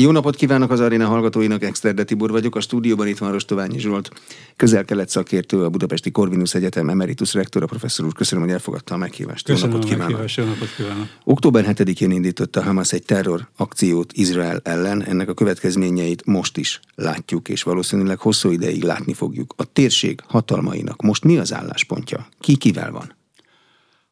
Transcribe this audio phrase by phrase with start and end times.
[0.00, 4.10] Jó napot kívánok az aréna hallgatóinak, Exterde Tibor vagyok, a stúdióban itt van Rostoványi Zsolt,
[4.56, 8.12] közel-kelet szakértő, a Budapesti Corvinus Egyetem emeritus rektora, professzor úr.
[8.12, 9.46] Köszönöm, hogy elfogadta a meghívást.
[9.46, 10.10] Köszönöm jó napot kívánok.
[10.10, 11.06] Meghívás, jó napot kívánok.
[11.24, 17.48] Október 7-én indította Hamas egy terror akciót Izrael ellen, ennek a következményeit most is látjuk,
[17.48, 19.54] és valószínűleg hosszú ideig látni fogjuk.
[19.56, 22.26] A térség hatalmainak most mi az álláspontja?
[22.38, 23.14] Ki kivel van?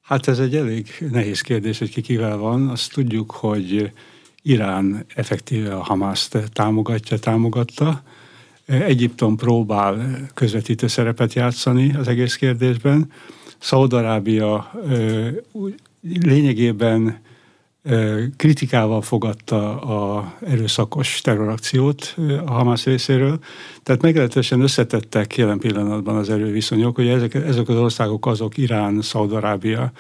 [0.03, 2.69] Hát ez egy elég nehéz kérdés, hogy ki kivel van.
[2.69, 3.93] Azt tudjuk, hogy
[4.43, 8.03] Irán effektíve a Hamaszt támogatja, támogatta.
[8.67, 13.11] Egyiptom próbál közvetítő szerepet játszani az egész kérdésben.
[13.59, 14.71] Szaudarábia
[16.03, 17.21] lényegében
[18.37, 23.39] kritikával fogadta a erőszakos terrorakciót a Hamas részéről.
[23.83, 29.93] Tehát meglehetősen összetettek jelen pillanatban az erőviszonyok, hogy ezek, ezek az országok azok Irán, Szaudarábia,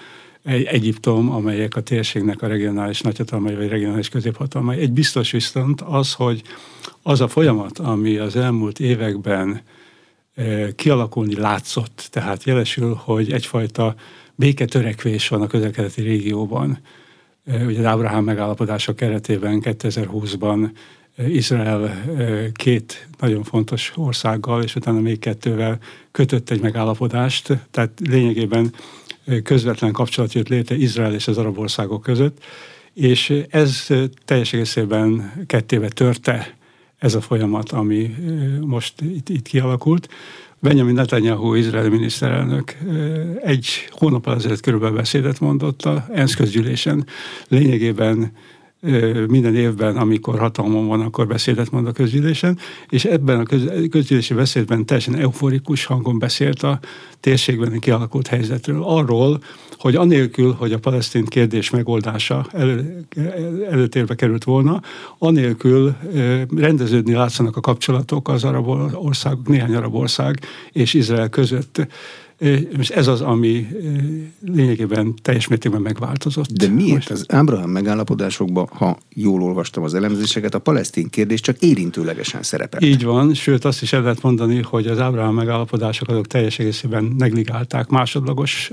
[0.48, 4.78] Egyiptom, amelyek a térségnek a regionális nagyhatalmai vagy regionális középhatalmai.
[4.78, 6.42] Egy biztos viszont az, hogy
[7.02, 9.60] az a folyamat, ami az elmúlt években
[10.76, 13.94] kialakulni látszott, tehát jelesül, hogy egyfajta
[14.34, 16.78] béketörekvés van a közelkeleti régióban.
[17.66, 20.70] Ugye az Ábrahám megállapodása keretében 2020-ban
[21.28, 22.02] Izrael
[22.52, 25.78] két nagyon fontos országgal, és utána még kettővel
[26.10, 28.72] kötött egy megállapodást, tehát lényegében
[29.42, 32.44] közvetlen kapcsolat jött létre Izrael és az arab országok között,
[32.94, 33.86] és ez
[34.24, 36.56] teljes egészében kettébe törte
[36.98, 38.14] ez a folyamat, ami
[38.60, 40.08] most itt, itt kialakult.
[40.60, 42.76] Benjamin Netanyahu, izraeli miniszterelnök
[43.42, 47.06] egy hónap ezelőtt körülbelül beszédet mondott a ENSZ közgyűlésen.
[47.48, 48.32] Lényegében
[49.28, 53.44] minden évben, amikor hatalmon van, akkor beszédet mond a közgyűlésen, és ebben a
[53.90, 56.78] közgyűlési beszédben teljesen euforikus hangon beszélt a
[57.20, 58.82] térségben kialakult helyzetről.
[58.82, 59.40] Arról,
[59.78, 63.04] hogy anélkül, hogy a palesztin kérdés megoldása elő,
[63.70, 64.82] előtérbe került volna,
[65.18, 65.96] anélkül
[66.56, 70.40] rendeződni látszanak a kapcsolatok az arab országok, néhány arab ország
[70.72, 71.86] és Izrael között
[72.78, 73.66] és ez az, ami
[74.46, 76.48] lényegében teljes mértékben megváltozott.
[76.52, 77.10] De miért Most...
[77.10, 82.82] az Ábrahám megállapodásokban, ha jól olvastam az elemzéseket, a palesztin kérdés csak érintőlegesen szerepel?
[82.82, 87.14] Így van, sőt azt is el lehet mondani, hogy az Ábrahám megállapodások azok teljes egészében
[87.18, 88.72] negligálták, másodlagos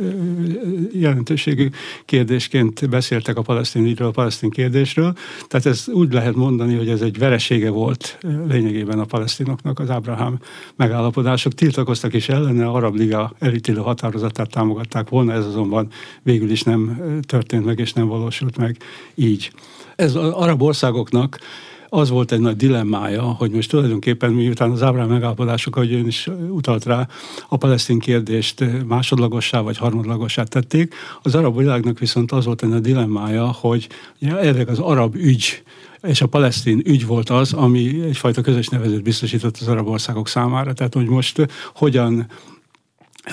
[0.91, 1.69] jelentőségű
[2.05, 5.13] kérdésként beszéltek a palesztin ügyről, a palesztin kérdésről.
[5.47, 8.17] Tehát ez úgy lehet mondani, hogy ez egy veresége volt
[8.47, 10.39] lényegében a palesztinoknak az Ábrahám
[10.75, 11.53] megállapodások.
[11.53, 15.87] Tiltakoztak is ellene, a Arab Liga el elítélő határozatát támogatták volna, ez azonban
[16.23, 18.77] végül is nem történt meg, és nem valósult meg
[19.15, 19.51] így.
[19.95, 21.39] Ez az arab országoknak
[21.89, 26.29] az volt egy nagy dilemmája, hogy most tulajdonképpen miután az Ábrám megállapodások, ahogy ön is
[26.49, 27.07] utalt rá,
[27.49, 30.93] a palesztin kérdést másodlagossá vagy harmadlagossá tették.
[31.21, 33.87] Az arab világnak viszont az volt egy nagy dilemmája, hogy
[34.21, 35.63] ugye, az arab ügy
[36.01, 40.73] és a palesztin ügy volt az, ami egyfajta közös nevezőt biztosított az arab országok számára.
[40.73, 42.27] Tehát, hogy most hogyan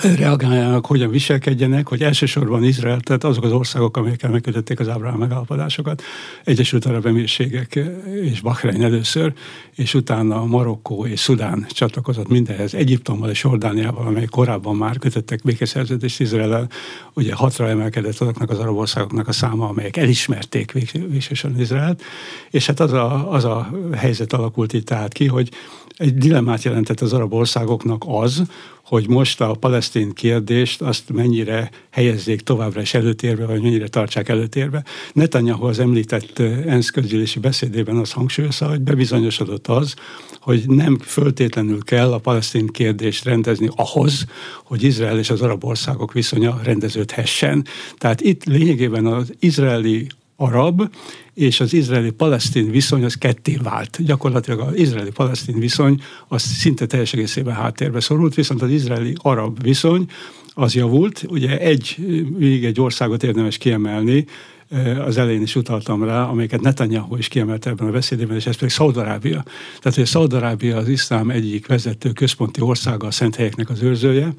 [0.01, 6.01] reagáljanak, hogyan viselkedjenek, hogy elsősorban Izrael, tehát azok az országok, amelyekkel megkötötték az Ábrahám megállapodásokat,
[6.43, 7.79] Egyesült Arab Emírségek
[8.21, 9.33] és Bahrein először,
[9.75, 16.19] és utána Marokkó és Szudán csatlakozott mindenhez, Egyiptommal és Jordániával, amely korábban már kötöttek békeszerződést
[16.19, 16.69] Izrael,
[17.13, 20.71] ugye hatra emelkedett azoknak az arab országoknak a száma, amelyek elismerték
[21.09, 22.01] végsősorban Izraelt,
[22.49, 25.49] és hát az a, az a helyzet alakult itt tehát ki, hogy
[25.97, 28.43] egy dilemmát jelentett az arab országoknak az,
[28.83, 34.83] hogy most a palesztin kérdést azt mennyire helyezzék továbbra is előtérbe, vagy mennyire tartsák előtérbe.
[35.13, 39.95] Netanyahu az említett ENSZ közgyűlési beszédében az hangsúlyozza, hogy bebizonyosodott az,
[40.39, 44.25] hogy nem föltétlenül kell a palesztin kérdést rendezni ahhoz,
[44.63, 47.65] hogy Izrael és az arab országok viszonya rendeződhessen.
[47.97, 50.89] Tehát itt lényegében az izraeli arab
[51.33, 54.05] és az izraeli-palesztin viszony az ketté vált.
[54.05, 60.05] Gyakorlatilag az izraeli-palesztin viszony az szinte teljes egészében háttérbe szorult, viszont az izraeli-arab viszony
[60.53, 61.25] az javult.
[61.27, 61.95] Ugye egy,
[62.37, 64.25] még egy országot érdemes kiemelni,
[65.05, 68.73] az elején is utaltam rá, amelyeket Netanyahu is kiemelte ebben a beszédében, és ez pedig
[68.73, 69.43] Szaudarábia.
[69.79, 74.33] Tehát, hogy Szaudarábia az iszlám egyik vezető központi országa, a szent helyeknek az őrzője,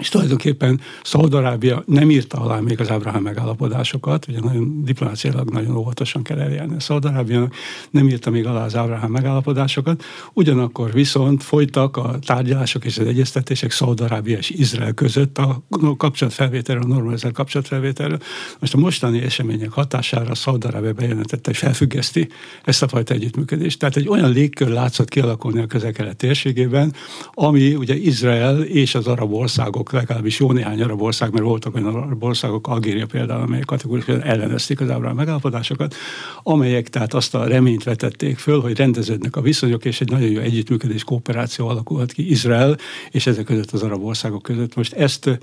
[0.00, 6.22] és tulajdonképpen Szaudarábia nem írta alá még az Ábrahám megállapodásokat, ugye nagyon diplomáciailag nagyon óvatosan
[6.22, 6.74] kell eljárni.
[6.78, 7.48] Szaudarábia
[7.90, 13.70] nem írta még alá az Ábrahám megállapodásokat, ugyanakkor viszont folytak a tárgyalások és az egyeztetések
[13.70, 15.62] Szaudarábia és Izrael között a
[15.96, 18.18] kapcsolatfelvételről, a normalizált kapcsolatfelvételről.
[18.60, 22.28] Most a mostani események hatására Szaudarábia bejelentette, hogy felfüggeszti
[22.64, 23.78] ezt a fajta együttműködést.
[23.78, 26.94] Tehát egy olyan légkör látszott kialakulni a közel-kelet térségében,
[27.34, 31.74] ami ugye Izrael és az arab országok országok, legalábbis jó néhány arab ország, mert voltak
[31.74, 35.94] olyan arab országok, Algéria például, amelyek kategorikusan ellenezték az Ábrahám megállapodásokat,
[36.42, 40.40] amelyek tehát azt a reményt vetették föl, hogy rendeződnek a viszonyok, és egy nagyon jó
[40.40, 42.76] együttműködés, kooperáció alakulhat ki Izrael
[43.10, 44.74] és ezek között az arab országok között.
[44.74, 45.38] Most ezt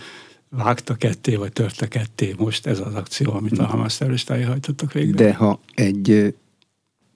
[0.49, 5.25] vágta ketté, vagy törte ketté most ez az akció, amit a Hamas terroristái hajtottak végre.
[5.25, 6.33] De ha egy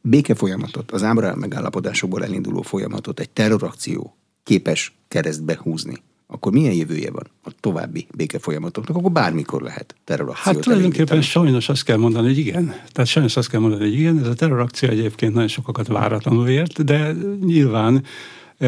[0.02, 5.96] béke folyamatot, az Ábrahám megállapodásokból elinduló folyamatot egy terrorakció képes keresztbe húzni,
[6.34, 8.98] akkor milyen jövője van a további béke folyamatoknak?
[8.98, 12.66] Akkor bármikor lehet terrorakciót Hát tulajdonképpen sajnos azt kell mondani, hogy igen.
[12.92, 14.20] Tehát sajnos azt kell mondani, hogy igen.
[14.20, 17.16] Ez a terrorakció egyébként nagyon sokakat váratlanul ért, de
[17.46, 18.04] nyilván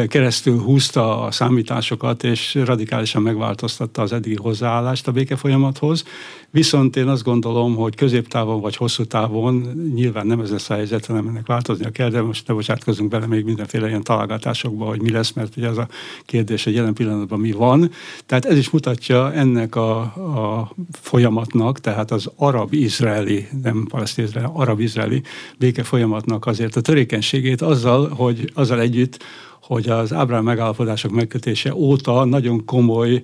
[0.08, 6.04] keresztül húzta a számításokat, és radikálisan megváltoztatta az eddigi hozzáállást a békefolyamathoz.
[6.50, 9.54] Viszont én azt gondolom, hogy középtávon vagy hosszú távon
[9.94, 13.26] nyilván nem ez lesz a helyzet, hanem ennek változnia kell, de most ne bocsátkozunk bele
[13.26, 15.88] még mindenféle ilyen találgatásokba, hogy mi lesz, mert ugye az a
[16.24, 17.90] kérdés, hogy jelen pillanatban mi van.
[18.26, 25.22] Tehát ez is mutatja ennek a, a folyamatnak, tehát az arab-izraeli, nem palesztin arab-izraeli
[25.58, 29.18] béke folyamatnak azért a törékenységét azzal, hogy azzal együtt,
[29.66, 33.22] hogy az Ábrám megállapodások megkötése óta nagyon komoly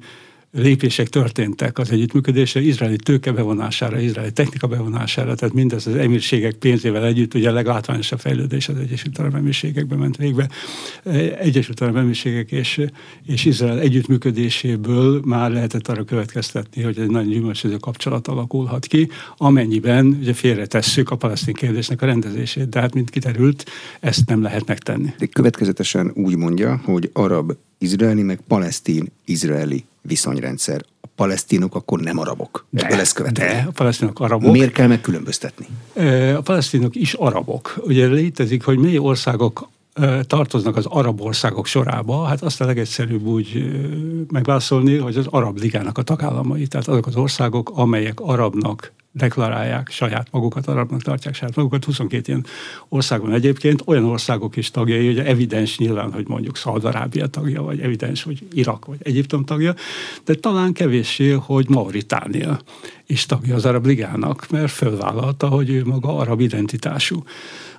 [0.53, 7.05] lépések történtek az együttműködésre, izraeli tőke bevonására, izraeli technika bevonására, tehát mindez az emírségek pénzével
[7.05, 10.49] együtt, ugye a leglátványosabb fejlődés az Egyesült Arab Emírségekben ment végbe.
[11.39, 12.81] Egyesült Arab Emírségek és,
[13.27, 20.07] és Izrael együttműködéséből már lehetett arra következtetni, hogy egy nagyon gyümölcsöző kapcsolat alakulhat ki, amennyiben
[20.07, 23.65] ugye félretesszük a palesztin kérdésnek a rendezését, de hát mint kiterült,
[24.01, 25.15] ezt nem lehet megtenni.
[25.19, 27.53] De következetesen úgy mondja, hogy arab
[27.83, 30.85] izraeli, meg palesztin-izraeli viszonyrendszer.
[31.01, 32.67] A palesztinok akkor nem arabok.
[32.71, 34.53] De, Ebből ez De, a palesztinok arabok.
[34.53, 35.67] Miért kell megkülönböztetni?
[36.37, 37.83] A palesztinok is arabok.
[37.85, 39.69] Ugye létezik, hogy mely országok
[40.27, 43.65] tartoznak az arab országok sorába, hát azt a legegyszerűbb úgy
[44.31, 50.29] megválaszolni, hogy az Arab Ligának a tagállamai, tehát azok az országok, amelyek arabnak deklarálják saját
[50.31, 51.85] magukat, arabnak tartják saját magukat.
[51.85, 52.45] 22 ilyen
[52.89, 58.23] országban egyébként olyan országok is tagjai, hogy evidens nyilván, hogy mondjuk Szaudarábia tagja, vagy evidens,
[58.23, 59.75] hogy Irak vagy Egyiptom tagja,
[60.25, 62.61] de talán kevéssé, hogy Mauritánia
[63.07, 67.23] is tagja az Arab Ligának, mert fölvállalta, hogy ő maga arab identitású.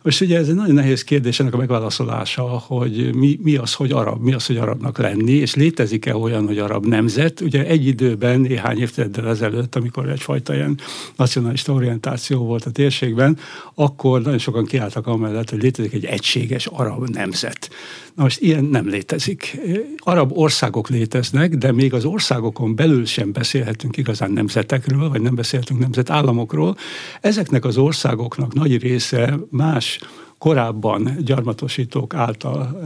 [0.03, 3.91] Most ugye ez egy nagyon nehéz kérdés ennek a megválaszolása, hogy mi, mi az, hogy
[3.91, 7.41] arab, mi az, hogy arabnak lenni, és létezik-e olyan, hogy arab nemzet.
[7.41, 10.79] Ugye egy időben, néhány évtizeddel ezelőtt, amikor egyfajta ilyen
[11.15, 13.38] nacionalista orientáció volt a térségben,
[13.73, 17.69] akkor nagyon sokan kiálltak amellett, hogy létezik egy egységes arab nemzet.
[18.15, 19.59] Na most ilyen nem létezik.
[19.97, 25.79] Arab országok léteznek, de még az országokon belül sem beszélhetünk igazán nemzetekről, vagy nem beszélhetünk
[25.79, 26.77] nemzetállamokról.
[27.21, 30.10] Ezeknek az országoknak nagy része más which
[30.44, 32.80] korábban gyarmatosítók által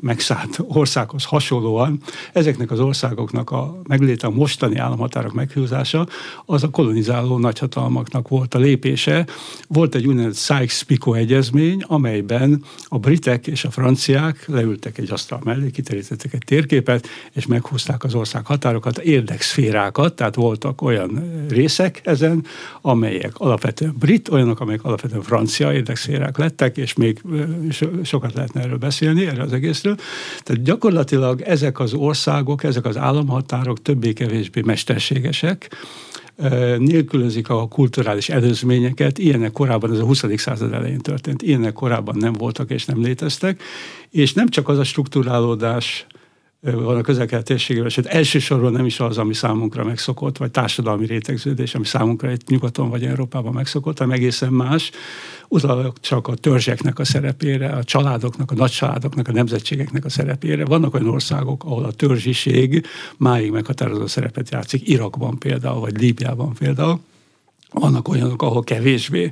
[0.00, 2.00] megszállt országhoz hasonlóan
[2.32, 6.06] ezeknek az országoknak a megléte, a mostani államhatárok meghúzása,
[6.46, 9.26] az a kolonizáló nagyhatalmaknak volt a lépése.
[9.68, 15.70] Volt egy úgynevezett Sykes-Picot egyezmény, amelyben a britek és a franciák leültek egy asztal mellé,
[15.70, 22.44] kiterítettek egy térképet, és meghúzták az ország határokat, érdekszférákat, tehát voltak olyan részek ezen,
[22.80, 28.78] amelyek alapvetően brit, olyanok, amelyek alapvetően francia érdekszférák lettek, emberek, és még sokat lehetne erről
[28.78, 29.96] beszélni, erről az egészről.
[30.42, 35.70] Tehát gyakorlatilag ezek az országok, ezek az államhatárok többé-kevésbé mesterségesek,
[36.78, 40.24] nélkülözik a kulturális előzményeket, ilyenek korábban, ez a 20.
[40.36, 43.62] század elején történt, ilyenek korábban nem voltak és nem léteztek,
[44.10, 46.06] és nem csak az a struktúrálódás
[46.70, 51.74] van a közel térségében, sőt elsősorban nem is az, ami számunkra megszokott, vagy társadalmi rétegződés,
[51.74, 54.90] ami számunkra itt nyugaton vagy Európában megszokott, hanem egészen más.
[55.48, 60.64] Utalok csak a törzseknek a szerepére, a családoknak, a nagycsaládoknak, a nemzetségeknek a szerepére.
[60.64, 67.00] Vannak olyan országok, ahol a törzsiség máig meghatározó szerepet játszik, Irakban például, vagy Líbiában például
[67.72, 69.30] vannak olyanok, ahol kevésbé,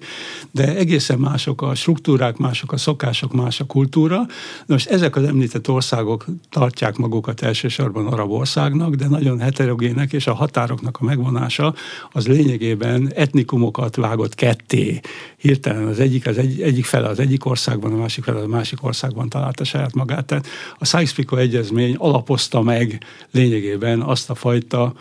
[0.51, 4.27] de egészen mások a struktúrák, mások a szokások, más a kultúra.
[4.67, 10.35] Most ezek az említett országok tartják magukat elsősorban arab országnak, de nagyon heterogének, és a
[10.35, 11.75] határoknak a megvonása
[12.13, 15.01] az lényegében etnikumokat vágott ketté.
[15.37, 18.85] Hirtelen az egyik, az egy, egyik fele az egyik országban, a másik fele a másik
[18.85, 20.25] országban találta saját magát.
[20.25, 20.47] Tehát
[20.79, 24.93] a Sykes-Picot egyezmény alapozta meg lényegében azt a fajta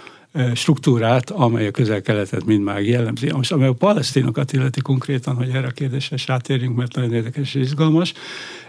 [0.53, 3.31] struktúrát, amely a közel-keletet mindmáig jellemzi.
[3.31, 7.61] Most, amely a palesztinokat illeti konkrétan, hogy erre a kérdésre rátérjünk, mert nagyon érdekes és
[7.61, 8.13] izgalmas,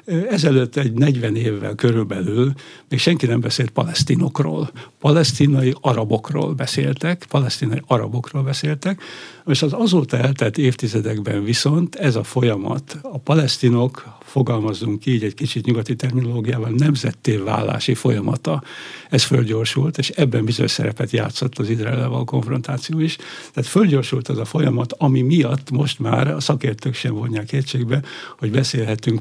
[0.04, 2.52] Ezelőtt egy 40 évvel körülbelül
[2.88, 4.70] még senki nem beszélt palesztinokról.
[4.98, 9.02] Palesztinai arabokról beszéltek, palesztinai arabokról beszéltek,
[9.46, 15.64] és az azóta eltelt évtizedekben viszont ez a folyamat, a palesztinok, fogalmazzunk így egy kicsit
[15.64, 18.62] nyugati terminológiával, nemzetté válási folyamata,
[19.10, 23.16] ez fölgyorsult, és ebben bizonyos szerepet játszott az izrael való konfrontáció is.
[23.52, 28.02] Tehát fölgyorsult az a folyamat, ami miatt most már a szakértők sem vonják kétségbe,
[28.38, 29.20] hogy beszélhetünk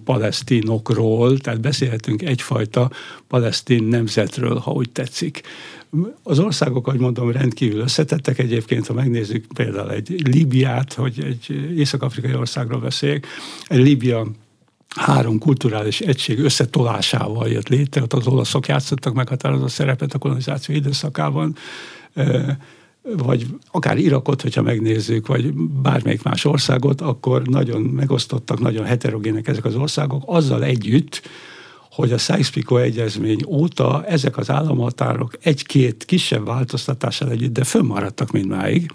[0.70, 2.90] palesztinokról, tehát beszélhetünk egyfajta
[3.28, 5.42] palesztin nemzetről, ha úgy tetszik.
[6.24, 12.34] Az országok, ahogy mondom, rendkívül összetettek egyébként, ha megnézzük például egy Líbiát, hogy egy észak-afrikai
[12.34, 13.28] országról beszéljek,
[13.68, 14.28] egy Líbia
[14.96, 21.56] három kulturális egység összetolásával jött létre, ott az olaszok játszottak meghatározó szerepet a kolonizáció időszakában,
[23.18, 29.66] vagy akár Irakot, hogyha megnézzük, vagy bármelyik más országot, akkor nagyon megosztottak, nagyon heterogének ezek
[29.66, 31.22] az országok, azzal együtt,
[31.92, 38.92] hogy a Sykes-Picot egyezmény óta ezek az államhatárok egy-két kisebb változtatással együtt, de fönnmaradtak mindmáig.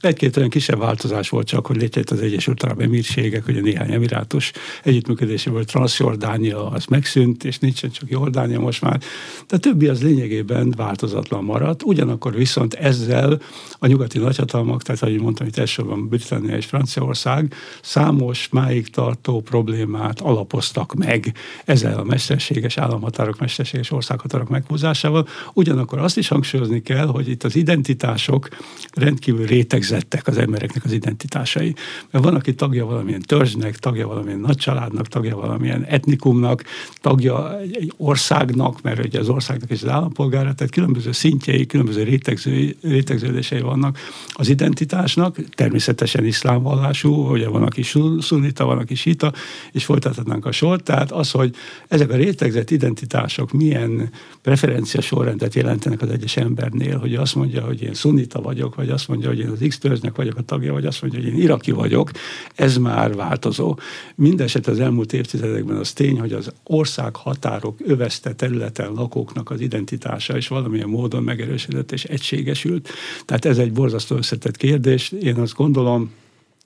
[0.00, 4.52] Egy-két olyan kisebb változás volt csak, hogy létrejött az Egyesült Arab Emírségek, ugye néhány emirátus
[4.84, 9.00] együttműködéséből Transjordánia az megszűnt, és nincsen csak Jordánia most már.
[9.48, 11.82] De többi az lényegében változatlan maradt.
[11.82, 13.40] Ugyanakkor viszont ezzel
[13.78, 20.20] a nyugati nagyhatalmak, tehát ahogy mondtam, itt elsősorban Britannia és Franciaország számos máig tartó problémát
[20.20, 25.28] alapoztak meg ezzel a mesterséges államhatárok, mesterséges országhatárok meghúzásával.
[25.52, 28.48] Ugyanakkor azt is hangsúlyozni kell, hogy itt az identitások
[28.92, 31.74] rendkívül rétegzett képzettek az embereknek az identitásai.
[32.10, 36.64] Mert van, aki tagja valamilyen törzsnek, tagja valamilyen nagy családnak, tagja valamilyen etnikumnak,
[37.00, 42.76] tagja egy országnak, mert ugye az országnak is az állampolgára, tehát különböző szintjei, különböző rétegző,
[42.82, 47.82] rétegződései vannak az identitásnak, természetesen iszlám vallású, ugye van, aki
[48.18, 49.32] szunita, van, aki sita,
[49.72, 50.84] és folytathatnánk a sort.
[50.84, 51.54] Tehát az, hogy
[51.88, 54.10] ezek a rétegzett identitások milyen
[54.42, 59.08] preferencia sorrendet jelentenek az egyes embernél, hogy azt mondja, hogy én szunita vagyok, vagy azt
[59.08, 61.70] mondja, hogy én az X törzsnek vagyok a tagja, vagy azt mondja, hogy én iraki
[61.70, 62.10] vagyok,
[62.54, 63.78] ez már változó.
[64.14, 70.36] Mindeneset az elmúlt évtizedekben az tény, hogy az ország határok övezte területen lakóknak az identitása
[70.36, 72.88] is valamilyen módon megerősödött és egységesült.
[73.24, 75.12] Tehát ez egy borzasztó összetett kérdés.
[75.22, 76.10] Én azt gondolom,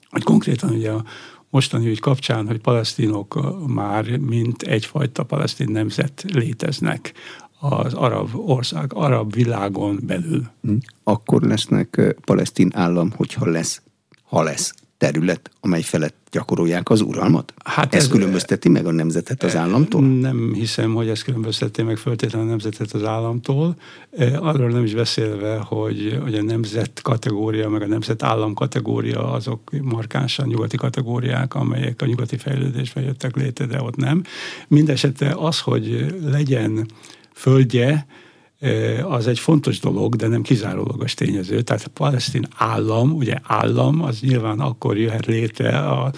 [0.09, 1.03] hogy konkrétan ugye a
[1.49, 7.13] mostani ügy kapcsán, hogy palesztinok már mint egyfajta palesztin nemzet léteznek
[7.69, 10.43] az arab ország, arab világon belül.
[10.61, 10.75] Hm.
[11.03, 13.81] Akkor lesznek palesztin állam, hogyha lesz,
[14.23, 17.53] ha lesz terület, amely felett gyakorolják az uralmat?
[17.63, 20.01] Hát ez, ez különbözteti meg a nemzetet az államtól?
[20.01, 23.75] Nem hiszem, hogy ez különbözteti meg föltétlenül a nemzetet az államtól.
[24.35, 29.71] Arról nem is beszélve, hogy, hogy a nemzet kategória, meg a nemzet állam kategória azok
[29.81, 34.23] markánsan nyugati kategóriák, amelyek a nyugati fejlődésben jöttek létre, de ott nem.
[34.67, 36.87] Mindenesetre az, hogy legyen
[37.35, 38.05] földje,
[39.03, 41.61] az egy fontos dolog, de nem kizárólagos tényező.
[41.61, 46.11] Tehát a palesztin állam, ugye állam, az nyilván akkor jöhet létre a,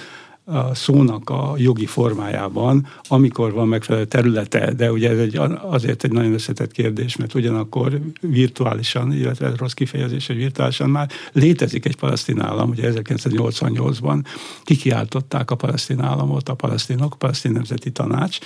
[0.45, 6.11] a szónak a jogi formájában, amikor van megfelelő területe, de ugye ez egy, azért egy
[6.11, 12.41] nagyon összetett kérdés, mert ugyanakkor virtuálisan, illetve rossz kifejezés, hogy virtuálisan már létezik egy palesztin
[12.41, 14.23] állam, ugye 1988-ban
[14.63, 18.39] kikiáltották a palesztin államot a palesztinok, a palesztin nemzeti tanács,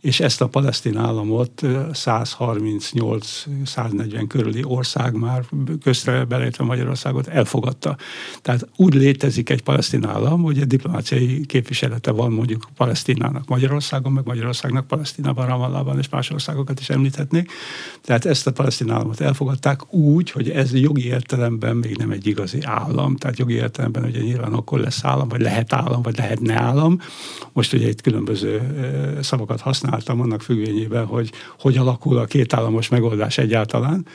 [0.00, 5.44] és ezt a palesztin államot 138-140 körüli ország már
[5.82, 7.96] köztre beleértve Magyarországot elfogadta.
[8.42, 14.26] Tehát úgy létezik egy palesztin állam, hogy egy diplomáciai képviselete van mondjuk Palesztinának Magyarországon, meg
[14.26, 17.50] Magyarországnak Palesztinában, Ramallában és más országokat is említhetnék.
[18.02, 22.58] Tehát ezt a palesztin államot elfogadták úgy, hogy ez jogi értelemben még nem egy igazi
[22.62, 23.16] állam.
[23.16, 27.00] Tehát jogi értelemben ugye nyilván akkor lesz állam, vagy lehet állam, vagy lehetne állam.
[27.52, 28.60] Most ugye itt különböző
[29.22, 34.06] szavakat használ használtam annak függvényében, hogy hogy alakul a kétállamos megoldás egyáltalán,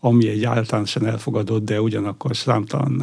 [0.00, 3.00] ami egy általánosan elfogadott, de ugyanakkor számtalan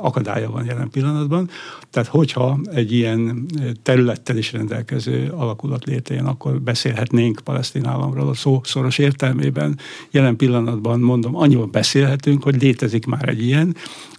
[0.00, 1.48] akadálya van jelen pillanatban.
[1.90, 3.46] Tehát hogyha egy ilyen
[3.82, 9.78] területtel is rendelkező alakulat létrejön, akkor beszélhetnénk palesztin államról a szó szoros értelmében.
[10.10, 13.76] Jelen pillanatban mondom, annyiban beszélhetünk, hogy létezik már egy ilyen,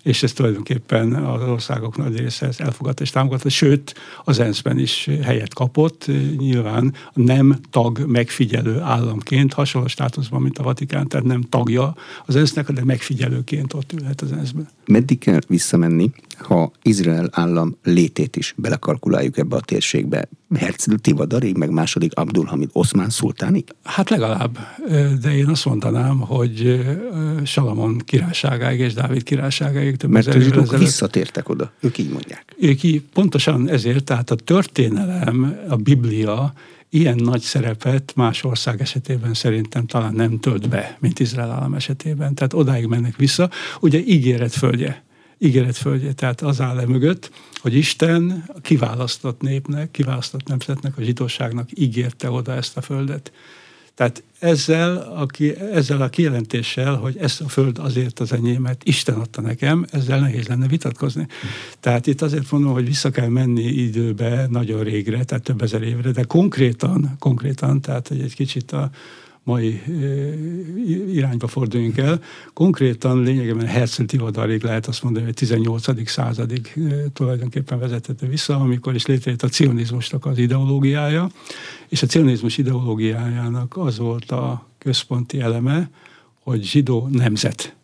[0.07, 5.09] és ez tulajdonképpen az országok nagy része ezt elfogadta és támogatta, sőt az ENSZ-ben is
[5.23, 6.05] helyet kapott,
[6.37, 11.95] nyilván nem tag megfigyelő államként, hasonló státuszban, mint a Vatikán, tehát nem tagja
[12.25, 14.67] az ENSZ-nek, de megfigyelőként ott ülhet az ENSZ-ben.
[14.85, 20.29] Meddig kell visszamenni, ha Izrael állam létét is belekalkuláljuk ebbe a térségbe?
[20.55, 23.63] Herzl Tivadarig, meg második Abdulhamid Oszmán szultánig?
[23.83, 24.57] Hát legalább,
[25.21, 26.81] de én azt mondanám, hogy
[27.43, 32.55] Salamon királyságáig és Dávid királyságáig több Mert a zsidók visszatértek oda, ők így mondják.
[32.59, 36.53] Ők így, pontosan ezért, tehát a történelem, a Biblia
[36.89, 42.35] ilyen nagy szerepet más ország esetében szerintem talán nem tölt be, mint Izrael állam esetében.
[42.35, 43.49] Tehát odáig mennek vissza.
[43.79, 45.05] Ugye ígéret földje
[45.38, 46.13] ígéret földje.
[46.13, 52.53] Tehát az áll mögött, hogy Isten a kiválasztott népnek, kiválasztott nemzetnek, a zsidóságnak ígérte oda
[52.53, 53.32] ezt a földet.
[53.98, 59.15] Tehát ezzel a, ezzel a kijelentéssel, hogy ezt a föld azért az enyém, mert Isten
[59.15, 61.27] adta nekem, ezzel nehéz lenne vitatkozni.
[61.79, 66.12] Tehát itt azért mondom, hogy vissza kell menni időbe, nagyon régre, tehát több ezer évre,
[66.12, 68.89] de konkrétan, konkrétan, tehát hogy egy kicsit a,
[69.47, 69.81] mai
[71.11, 72.21] irányba forduljunk el.
[72.53, 76.09] Konkrétan lényegében Herzl Tivadarig lehet azt mondani, hogy 18.
[76.09, 76.73] századig
[77.13, 81.29] tulajdonképpen vezethető vissza, amikor is létrejött a cionizmusnak az ideológiája,
[81.89, 85.89] és a cionizmus ideológiájának az volt a központi eleme,
[86.39, 87.76] hogy zsidó nemzet.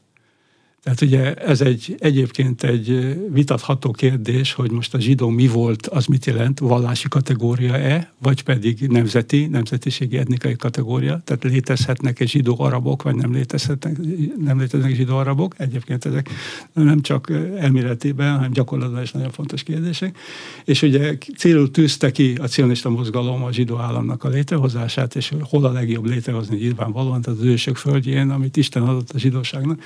[0.84, 6.06] Tehát ugye ez egy egyébként egy vitatható kérdés, hogy most a zsidó mi volt, az
[6.06, 11.22] mit jelent, vallási kategória-e, vagy pedig nemzeti, nemzetiségi, etnikai kategória.
[11.26, 13.98] Tehát létezhetnek egy zsidó arabok, vagy nem létezhetnek,
[14.38, 15.56] nem léteznek zsidó arabok.
[15.58, 16.30] Egyébként ezek
[16.74, 20.18] nem csak elméletében, hanem gyakorlatban is nagyon fontos kérdések.
[20.66, 25.66] És ugye célul tűzte ki a cionista mozgalom a zsidó államnak a létrehozását, és hol
[25.66, 29.82] a legjobb létrehozni nyilvánvalóan, tehát az ősök földjén, amit Isten adott a zsidóságnak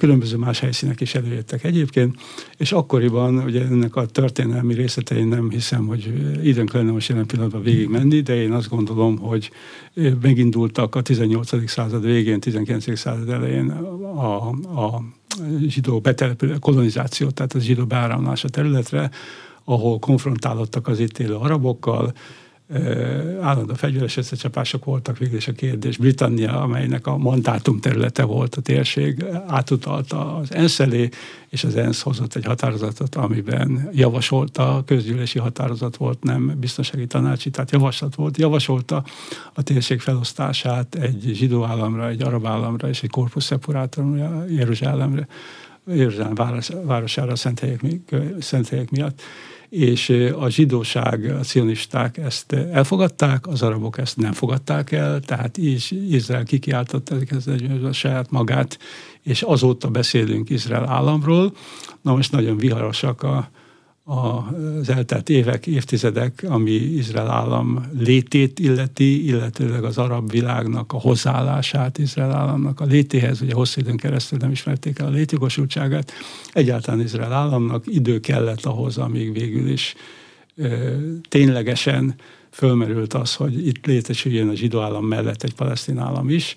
[0.00, 2.16] különböző más helyszínek is előjöttek egyébként,
[2.56, 7.62] és akkoriban ugye ennek a történelmi részletein nem hiszem, hogy időnk lenne most jelen pillanatban
[7.62, 9.50] végig menni, de én azt gondolom, hogy
[10.22, 11.70] megindultak a 18.
[11.70, 12.98] század végén, 19.
[12.98, 14.48] század elején a,
[14.80, 15.02] a
[15.66, 19.10] zsidó betelepülő, kolonizáció, tehát a zsidó beáramlás a területre,
[19.64, 22.12] ahol konfrontálódtak az itt élő arabokkal,
[23.40, 25.96] állandó fegyveres összecsapások voltak végül is a kérdés.
[25.96, 31.08] Britannia, amelynek a mandátum területe volt a térség, átutalta az ENSZ elé,
[31.48, 37.70] és az ENSZ hozott egy határozatot, amiben javasolta, közgyűlési határozat volt, nem biztonsági tanácsi, tehát
[37.70, 39.04] javaslat volt, javasolta
[39.54, 45.26] a térség felosztását egy zsidó államra, egy arab államra és egy korpus separátumra Jeruzsálemre,
[45.86, 47.80] Jeruzsálem város, városára szent helyek,
[48.38, 49.22] szent helyek miatt
[49.70, 50.08] és
[50.38, 56.44] a zsidóság, a cionisták ezt elfogadták, az arabok ezt nem fogadták el, tehát is Izrael
[56.44, 57.12] kikiáltott
[57.82, 58.78] a saját magát,
[59.22, 61.52] és azóta beszélünk Izrael államról.
[62.02, 63.50] Na most nagyon viharosak a,
[64.04, 71.98] az eltelt évek, évtizedek, ami Izrael állam létét illeti, illetőleg az arab világnak a hozzáállását
[71.98, 76.12] Izrael államnak a létéhez, ugye hosszú időn keresztül nem ismerték el a létjogosultságát.
[76.52, 79.94] Egyáltalán Izrael államnak idő kellett ahhoz, amíg végül is
[80.56, 80.96] ö,
[81.28, 82.14] ténylegesen
[82.50, 86.56] fölmerült az, hogy itt létesüljön a zsidó állam mellett egy palesztin állam is,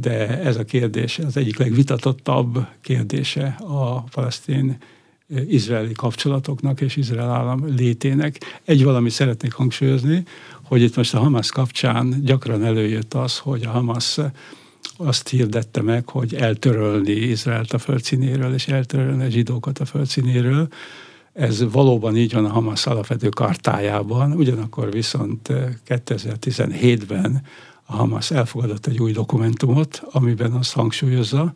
[0.00, 4.78] de ez a kérdés az egyik legvitatottabb kérdése a palesztin
[5.48, 8.60] izraeli kapcsolatoknak és Izrael állam létének.
[8.64, 10.24] Egy valami szeretnék hangsúlyozni,
[10.62, 14.18] hogy itt most a Hamas kapcsán gyakran előjött az, hogy a Hamas
[14.96, 20.68] azt hirdette meg, hogy eltörölni Izraelt a földszínéről, és eltörölni a zsidókat a földszínéről.
[21.32, 25.48] Ez valóban így van a Hamas alapvető kartájában, ugyanakkor viszont
[25.86, 27.42] 2017-ben
[27.86, 31.54] a Hamas elfogadott egy új dokumentumot, amiben azt hangsúlyozza,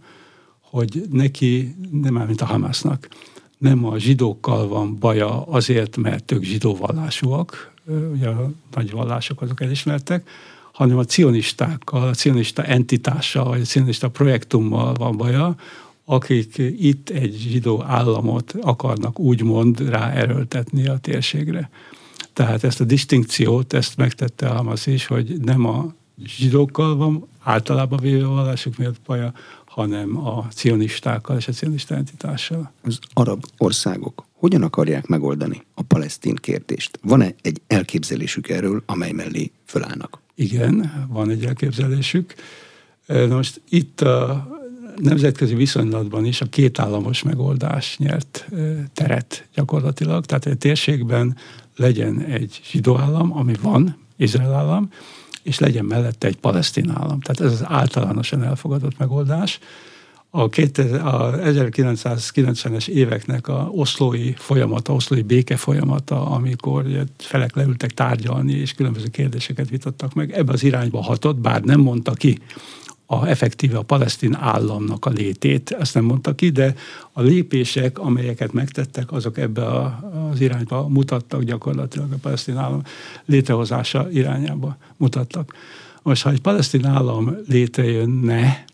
[0.60, 3.08] hogy neki, nem már mint a Hamasnak,
[3.58, 6.74] nem a zsidókkal van baja azért, mert ők zsidó
[8.12, 10.28] ugye a nagy vallások azok elismertek,
[10.72, 15.54] hanem a cionistákkal, a cionista entitással, vagy a cionista projektummal van baja,
[16.04, 21.70] akik itt egy zsidó államot akarnak úgymond ráerőltetni a térségre.
[22.32, 25.94] Tehát ezt a distinkciót, ezt megtette Hamas is, hogy nem a
[26.24, 29.32] zsidókkal van általában véve a vallásuk miatt baja,
[29.78, 32.72] hanem a cionistákkal és a cionista entitással.
[32.82, 36.98] Az arab országok hogyan akarják megoldani a palesztin kérdést?
[37.02, 40.20] Van-e egy elképzelésük erről, amely mellé fölállnak?
[40.34, 42.34] Igen, van egy elképzelésük.
[43.06, 44.48] Na most itt a
[44.96, 48.48] nemzetközi viszonylatban is a kétállamos megoldás nyert
[48.94, 50.26] teret gyakorlatilag.
[50.26, 51.36] Tehát egy térségben
[51.76, 54.90] legyen egy zsidó állam, ami van, Izrael állam,
[55.42, 57.20] és legyen mellette egy palesztin állam.
[57.20, 59.58] Tehát ez az általánosan elfogadott megoldás.
[60.30, 66.84] A, 2000, a 1990-es éveknek a oszlói folyamata, oszlói béke folyamata, amikor
[67.16, 72.12] felek leültek tárgyalni, és különböző kérdéseket vitattak meg, ebbe az irányba hatott, bár nem mondta
[72.12, 72.38] ki
[73.10, 76.74] a effektíve a palesztin államnak a létét, ezt nem mondta ki, de
[77.12, 80.00] a lépések, amelyeket megtettek, azok ebbe a,
[80.32, 82.82] az irányba mutattak gyakorlatilag a palesztin állam
[83.24, 85.54] létrehozása irányába mutattak.
[86.02, 88.64] Most, ha egy palesztin állam létrejönne,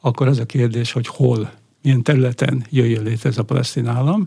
[0.00, 1.50] akkor az a kérdés, hogy hol
[1.86, 4.26] milyen területen jöjjön létre ez a palesztin állam.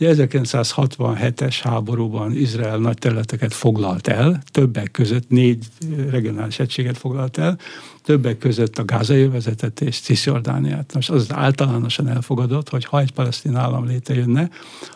[0.00, 5.66] Ugye 1967-es háborúban Izrael nagy területeket foglalt el, többek között négy
[6.10, 7.58] regionális egységet foglalt el,
[8.02, 10.94] többek között a gázai övezetet és Cisjordániát.
[10.94, 14.50] Most az általánosan elfogadott, hogy ha egy palesztin állam létrejönne,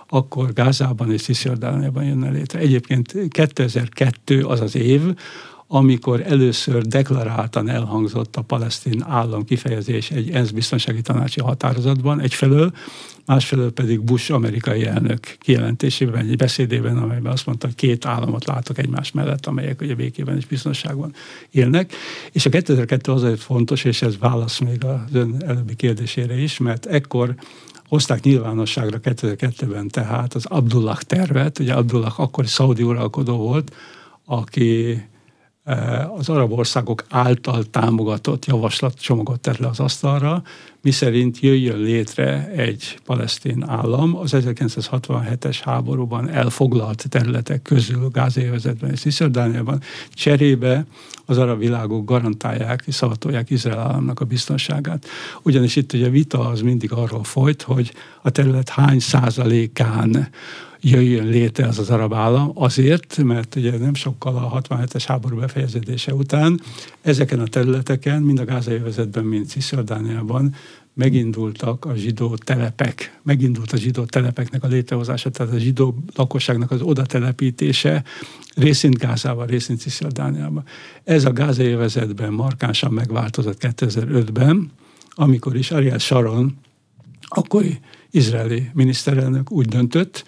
[0.09, 2.59] akkor Gázában és Cisjordániában jönne létre.
[2.59, 5.03] Egyébként 2002 az az év,
[5.67, 12.73] amikor először deklaráltan elhangzott a palesztin állam kifejezés egy ENSZ biztonsági tanácsi határozatban egyfelől,
[13.27, 18.79] másfelől pedig Bush amerikai elnök kijelentésében, egy beszédében, amelyben azt mondta, hogy két államot látok
[18.79, 21.13] egymás mellett, amelyek ugye békében és biztonságban
[21.51, 21.93] élnek.
[22.33, 26.87] És a 2002 azért fontos, és ez válasz még az ön előbbi kérdésére is, mert
[26.87, 27.35] ekkor
[27.89, 33.75] hozták nyilvánosságra 2002-ben tehát az Abdullah tervet, ugye Abdullah akkor szaudi uralkodó volt,
[34.25, 35.03] aki
[36.17, 40.43] az arab országok által támogatott javaslatcsomagot tett le az asztalra,
[40.85, 49.81] miszerint jöjjön létre egy palesztin állam az 1967-es háborúban elfoglalt területek közül Gázévezetben és Cisjordániában.
[50.15, 50.87] Cserébe
[51.25, 55.07] az arab világok garantálják és szavatolják Izrael államnak a biztonságát.
[55.43, 57.93] Ugyanis itt ugye vita az mindig arról folyt, hogy
[58.23, 60.29] a terület hány százalékán
[60.85, 66.15] jöjjön létre az az arab állam, azért, mert ugye nem sokkal a 67-es háború befejeződése
[66.15, 66.61] után
[67.03, 70.55] ezeken a területeken, mind a gázai övezetben, mind Cisjordániában
[70.95, 76.81] megindultak a zsidó telepek, megindult a zsidó telepeknek a létrehozása, tehát a zsidó lakosságnak az
[76.81, 78.05] oda telepítése,
[78.55, 80.65] részint Gázában, részint Cisjordániában.
[81.05, 84.71] Ez a gázai övezetben markánsan megváltozott 2005-ben,
[85.11, 86.57] amikor is Ariel Sharon,
[87.23, 87.79] akkori
[88.11, 90.25] izraeli miniszterelnök úgy döntött,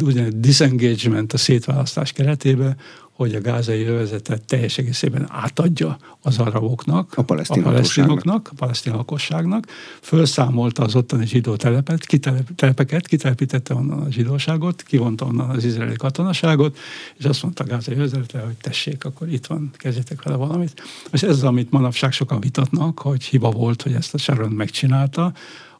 [0.00, 2.76] úgynevezett disengagement, a szétválasztás keretében,
[3.12, 8.92] hogy a gázai övezetet teljes egészében átadja az araboknak, a, palesztin a palesztinoknak, a palesztin
[8.92, 9.66] lakosságnak,
[10.00, 15.96] felszámolta az ottani zsidó telepet, kitelep, telepeket, kitelepítette onnan a zsidóságot, kivonta onnan az izraeli
[15.96, 16.78] katonaságot,
[17.16, 20.82] és azt mondta a gázai övezetre, hogy tessék, akkor itt van, kezdjetek vele valamit.
[21.12, 25.32] És ez az, amit manapság sokan vitatnak, hogy hiba volt, hogy ezt a Sharon megcsinálta,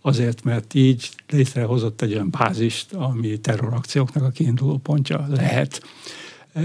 [0.03, 5.83] azért, mert így létrehozott egy olyan bázist, ami terrorakcióknak a kiinduló pontja lehet.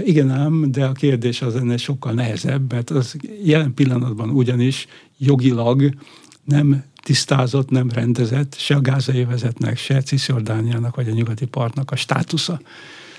[0.04, 4.86] Igen ám, de a kérdés az ennél sokkal nehezebb, mert az jelen pillanatban ugyanis
[5.18, 5.94] jogilag
[6.44, 11.96] nem tisztázott, nem rendezett se a gázai vezetnek, se Cisjordániának vagy a nyugati partnak a
[11.96, 12.60] státusza.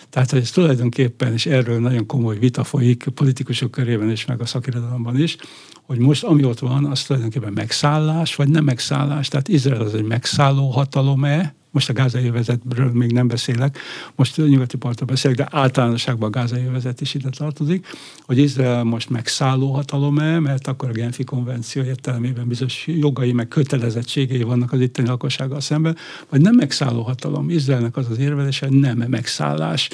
[0.10, 4.45] Tehát, hogy ez tulajdonképpen, és erről nagyon komoly vita folyik politikusok körében is, meg a
[4.45, 5.38] szakirodalomban is,
[5.86, 9.28] hogy most ami ott van, az tulajdonképpen megszállás, vagy nem megszállás.
[9.28, 13.78] Tehát Izrael az egy megszálló hatalom-e, most a gázai övezetről még nem beszélek,
[14.16, 17.88] most a nyugati partra beszélek, de általánosságban a gázai övezet is ide tartozik,
[18.26, 24.44] hogy Izrael most megszálló hatalom-e, mert akkor a Genfi konvenció értelmében bizonyos jogai meg kötelezettségei
[24.44, 25.98] vannak az itteni lakossággal szemben,
[26.30, 27.50] vagy nem megszálló hatalom.
[27.50, 29.90] Izraelnek az az érvelése, nem megszállás.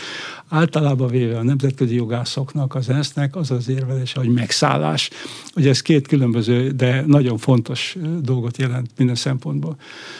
[0.49, 5.09] Általában véve a nemzetközi jogászoknak, az ENSZ-nek az az érvelése, hogy megszállás.
[5.55, 9.77] Ugye ez két különböző, de nagyon fontos dolgot jelent minden szempontból.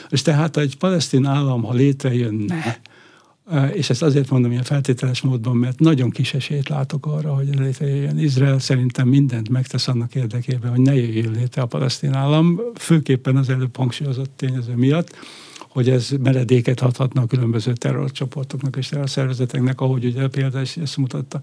[0.10, 2.82] És tehát egy palesztin állam, ha létrejönne,
[3.74, 8.20] és ezt azért mondom ilyen feltételes módon, mert nagyon kis esélyt látok arra, hogy létrejöjjön.
[8.20, 13.50] Izrael szerintem mindent megtesz annak érdekében, hogy ne jöjjön létre a palesztin állam, főképpen az
[13.50, 15.16] előbb hangsúlyozott tényező miatt,
[15.70, 21.42] hogy ez meredéket adhatna a különböző terrorcsoportoknak és terrorszervezeteknek, ahogy ugye például ezt mutatta.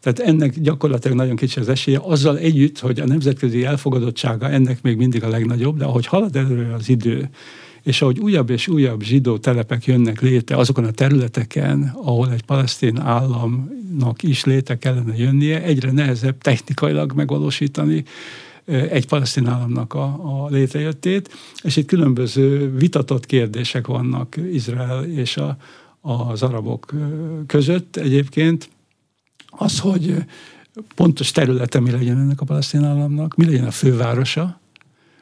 [0.00, 4.96] Tehát ennek gyakorlatilag nagyon kicsi az esélye, azzal együtt, hogy a nemzetközi elfogadottsága ennek még
[4.96, 7.30] mindig a legnagyobb, de ahogy halad előre az idő,
[7.82, 12.98] és ahogy újabb és újabb zsidó telepek jönnek létre azokon a területeken, ahol egy palesztin
[12.98, 18.04] államnak is létre kellene jönnie, egyre nehezebb technikailag megvalósítani
[18.70, 20.04] egy palesztin államnak a,
[20.44, 21.30] a létrejöttét,
[21.62, 25.56] és itt különböző vitatott kérdések vannak Izrael és a,
[26.00, 26.92] az arabok
[27.46, 28.68] között egyébként.
[29.50, 30.14] Az, hogy
[30.94, 34.60] pontos területe mi legyen ennek a palesztin államnak, mi legyen a fővárosa,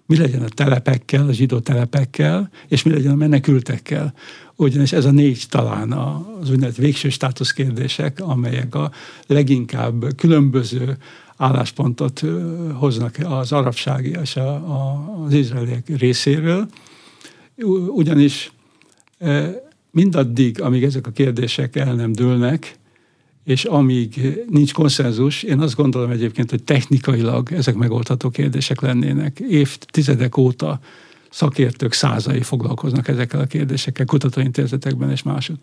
[0.09, 4.15] mi legyen a telepekkel, a zsidó telepekkel, és mi legyen a menekültekkel.
[4.57, 8.91] Ugyanis ez a négy talán az úgynevezett végső státuszkérdések, amelyek a
[9.27, 10.97] leginkább különböző
[11.37, 12.23] álláspontot
[12.75, 16.69] hoznak az arabság és a, a, az izraeliek részéről.
[17.89, 18.53] Ugyanis
[19.91, 22.78] mindaddig, amíg ezek a kérdések el nem dőlnek,
[23.49, 29.39] és amíg nincs konszenzus, én azt gondolom egyébként, hogy technikailag ezek megoldható kérdések lennének.
[29.39, 30.81] Évtizedek óta
[31.31, 35.57] szakértők százai foglalkoznak ezekkel a kérdésekkel, kutatóintézetekben és másod.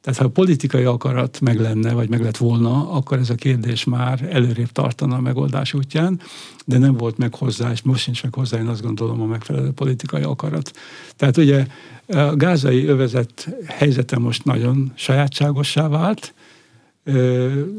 [0.00, 3.84] Tehát ha a politikai akarat meg lenne, vagy meg lett volna, akkor ez a kérdés
[3.84, 6.20] már előrébb tartana a megoldás útján,
[6.64, 9.70] de nem volt meg hozzá, és most sincs meg hozzá, én azt gondolom, a megfelelő
[9.70, 10.70] politikai akarat.
[11.16, 11.66] Tehát ugye
[12.06, 16.34] a gázai övezet helyzete most nagyon sajátságossá vált,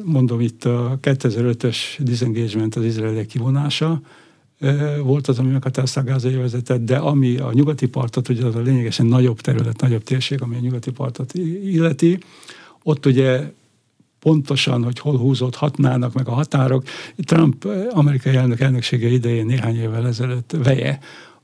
[0.03, 4.01] mondom itt a 2005-ös disengagement, az izraeli kivonása,
[5.03, 8.59] volt az, ami meghatározta a gázai övezetet, de ami a nyugati partot, ugye az a
[8.59, 12.19] lényegesen nagyobb terület, nagyobb térség, ami a nyugati partot illeti,
[12.83, 13.51] ott ugye
[14.19, 16.83] pontosan, hogy hol húzódhatnának meg a határok.
[17.17, 20.99] Trump amerikai elnök elnöksége idején néhány évvel ezelőtt veje,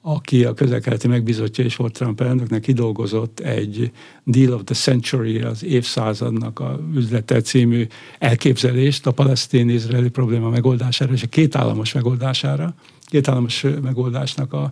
[0.06, 3.92] aki a közelkeleti megbizotja és volt Trump elnöknek, kidolgozott egy
[4.24, 7.88] Deal of the Century, az évszázadnak a üzlete című
[8.20, 12.74] elképzelést a palesztin-izraeli probléma megoldására és a kétállamos megoldására.
[13.02, 14.72] Kétállamos megoldásnak a,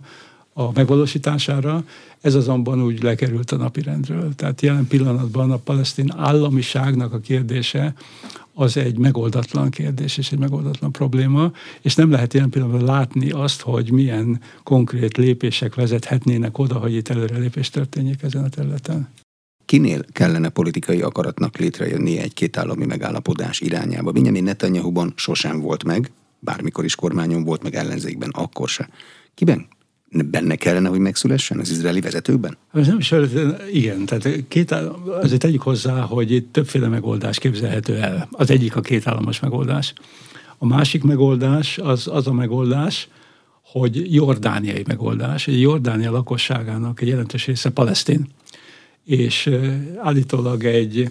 [0.52, 1.84] a megvalósítására,
[2.20, 4.34] ez azonban úgy lekerült a napirendről.
[4.34, 7.94] Tehát jelen pillanatban a palesztin államiságnak a kérdése
[8.54, 13.60] az egy megoldatlan kérdés és egy megoldatlan probléma, és nem lehet jelen pillanatban látni azt,
[13.60, 19.08] hogy milyen konkrét lépések vezethetnének oda, hogy itt előrelépés történjék ezen a területen.
[19.64, 24.12] Kinél kellene politikai akaratnak létrejönni egy kétállami megállapodás irányába?
[24.12, 28.88] Benjamin Netanyahu-ban sosem volt meg, bármikor is kormányon volt, meg ellenzékben, akkor se.
[29.34, 29.66] Kiben?
[30.12, 32.56] Benne kellene, hogy megszülessen az izraeli vezetőkben?
[32.72, 33.14] Ez nem is,
[33.72, 34.74] igen, tehát két,
[35.20, 38.28] azért tegyük hozzá, hogy itt többféle megoldás képzelhető el.
[38.30, 39.92] Az egyik a kétállamos megoldás.
[40.58, 43.08] A másik megoldás az, az a megoldás,
[43.62, 45.48] hogy jordániai megoldás.
[45.48, 48.26] Egy Jordánia lakosságának egy jelentős része palesztin,
[49.04, 49.50] és
[49.96, 51.10] állítólag egy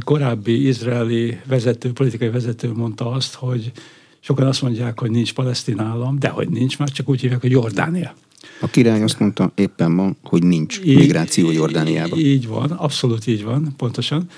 [0.00, 3.72] korábbi izraeli vezető, politikai vezető mondta azt, hogy
[4.26, 7.50] Sokan azt mondják, hogy nincs palesztin állam, de hogy nincs, már csak úgy hívják, hogy
[7.50, 8.14] Jordánia.
[8.60, 12.18] A király azt mondta éppen ma, hogy nincs így, migráció Jordániában.
[12.18, 14.28] Így van, abszolút így van, pontosan.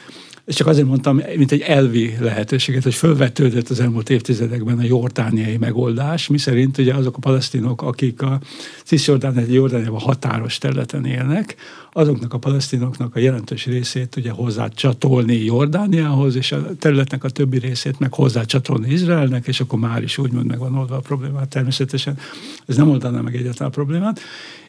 [0.44, 5.57] És csak azért mondtam, mint egy elvi lehetőséget, hogy fölvetődött az elmúlt évtizedekben a jordániai
[5.57, 8.40] megoldás, mi szerint ugye azok a palesztinok, akik a
[8.85, 11.57] Cisjordánia, Jordániában határos területen élnek,
[11.97, 17.59] azoknak a palesztinoknak a jelentős részét ugye hozzá csatolni Jordániához, és a területnek a többi
[17.59, 21.49] részét meg hozzá csatolni Izraelnek, és akkor már is úgymond meg van oldva a problémát.
[21.49, 22.19] Természetesen
[22.67, 24.21] ez nem oldaná meg egyáltalán a problémát.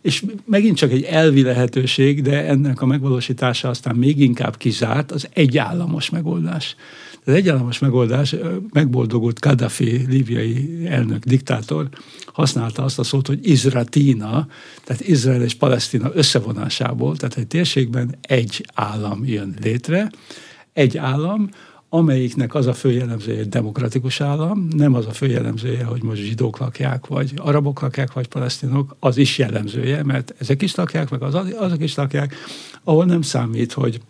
[0.02, 5.28] És megint csak egy elvi lehetőség, de ennek a megvalósítása aztán még inkább kizárt az
[5.34, 6.76] egyállamos megoldás.
[7.26, 8.36] Az egyállamos megoldás,
[8.74, 11.90] megboldogult Gaddafi, líbiai elnök, diktátor
[12.38, 14.48] használta azt a szót, hogy Izratina,
[14.84, 20.12] tehát Izrael és Palesztina összevonásából, tehát egy térségben egy állam jön létre,
[20.74, 21.50] egy állam,
[21.90, 26.22] amelyiknek az a fő jellemzője, hogy demokratikus állam, nem az a fő jellemzője, hogy most
[26.22, 31.22] zsidók lakják, vagy arabok lakják, vagy palesztinok, az is jellemzője, mert ezek is lakják, meg
[31.22, 32.36] az, azok is lakják,
[32.84, 34.02] ahol nem számít, hogy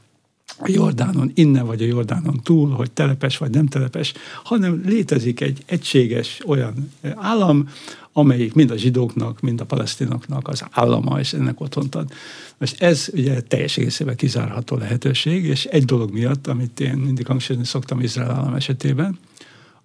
[0.59, 5.63] a Jordánon innen vagy a Jordánon túl, hogy telepes vagy nem telepes, hanem létezik egy
[5.65, 7.69] egységes olyan állam,
[8.13, 12.11] amelyik mind a zsidóknak, mind a palesztinoknak az állama, és ennek otthont ad.
[12.57, 17.67] Most ez ugye teljes egészében kizárható lehetőség, és egy dolog miatt, amit én mindig hangsúlyozni
[17.67, 19.19] szoktam Izrael állam esetében,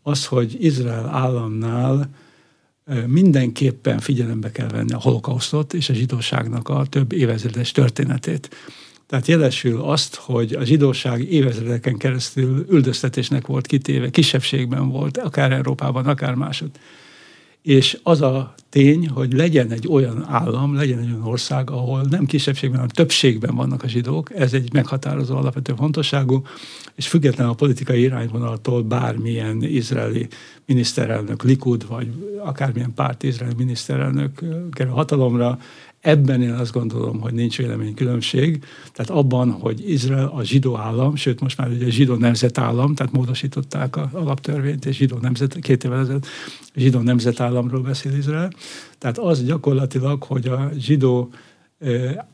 [0.03, 2.11] az, hogy Izrael államnál
[3.07, 8.51] mindenképpen figyelembe kell venni a holokausztot és a zsidóságnak a több évezredes történetét.
[9.13, 16.07] Tehát jelesül azt, hogy a zsidóság évezredeken keresztül üldöztetésnek volt kitéve, kisebbségben volt, akár Európában,
[16.07, 16.71] akár másod.
[17.63, 22.27] És az a tény, hogy legyen egy olyan állam, legyen egy olyan ország, ahol nem
[22.27, 26.43] kisebbségben, hanem többségben vannak a zsidók, ez egy meghatározó alapvető fontosságú,
[26.95, 30.29] és független a politikai irányvonaltól bármilyen izraeli
[30.67, 32.07] miniszterelnök, Likud, vagy
[32.45, 35.59] akármilyen párt izraeli miniszterelnök kerül hatalomra,
[36.03, 38.65] Ebben én azt gondolom, hogy nincs véleménykülönbség.
[38.93, 43.97] Tehát abban, hogy Izrael a zsidó állam, sőt most már ugye zsidó nemzetállam, tehát módosították
[43.97, 46.27] a alaptörvényt, és zsidó nemzet, két évvel ezelőtt
[46.75, 48.53] zsidó nemzetállamról beszél Izrael.
[48.99, 51.31] Tehát az gyakorlatilag, hogy a zsidó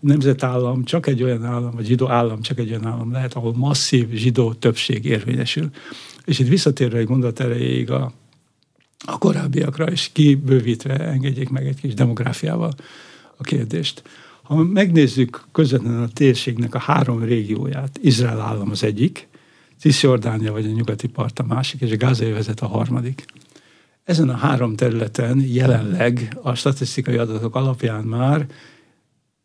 [0.01, 4.11] nemzetállam csak egy olyan állam, vagy zsidó állam csak egy olyan állam lehet, ahol masszív
[4.11, 5.71] zsidó többség érvényesül.
[6.25, 8.13] És itt visszatérve egy gondolat erejéig a,
[9.07, 12.73] a korábbiakra, és kibővítve engedjék meg egy kis demográfiával
[13.38, 14.03] a kérdést.
[14.42, 19.29] Ha megnézzük közvetlenül a térségnek a három régióját, Izrael állam az egyik,
[19.79, 23.24] Cisjordánia vagy a nyugati part a másik, és a gázai vezet a harmadik.
[24.05, 28.46] Ezen a három területen jelenleg a statisztikai adatok alapján már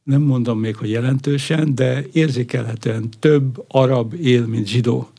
[0.03, 5.09] nem mondom még, hogy jelentősen, de érzékelhetően több arab él, mint zsidó.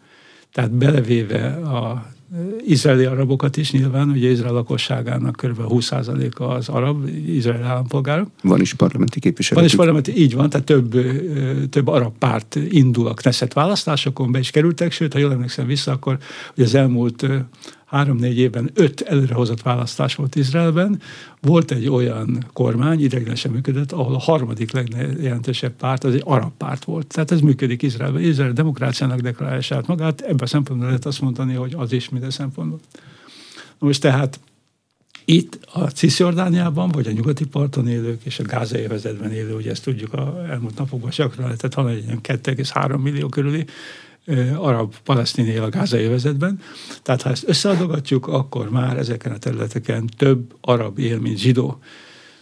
[0.52, 2.13] Tehát belevéve a
[2.66, 5.60] izraeli arabokat is nyilván, ugye Izrael lakosságának kb.
[5.68, 8.28] 20%-a az arab, izraeli állampolgárok.
[8.42, 9.60] Van is parlamenti képviselő.
[9.60, 10.94] Van is parlamenti, így van, tehát több,
[11.70, 15.92] több arab párt indul a Knesset választásokon, be is kerültek, sőt, ha jól emlékszem vissza,
[15.92, 16.18] akkor
[16.56, 17.26] ugye az elmúlt
[17.94, 21.00] három-négy évben öt előrehozott választás volt Izraelben.
[21.40, 26.84] Volt egy olyan kormány, ideiglenesen működött, ahol a harmadik legjelentősebb párt az egy arab párt
[26.84, 27.06] volt.
[27.06, 28.22] Tehát ez működik Izraelben.
[28.22, 32.30] Izrael demokráciának deklarálja saját magát, ebben a szempontból lehet azt mondani, hogy az is minden
[32.30, 32.80] szempontból.
[33.78, 34.40] Most tehát
[35.24, 39.84] itt a Cisjordániában, vagy a nyugati parton élők és a gázai övezetben élő, ugye ezt
[39.84, 43.64] tudjuk, a elmúlt napokban gyakran lehetett hallani, egy 2,3 millió körüli
[44.56, 46.60] arab-palesztin él a gázai övezetben.
[47.02, 51.78] Tehát ha ezt összeadogatjuk, akkor már ezeken a területeken több arab él, mint zsidó.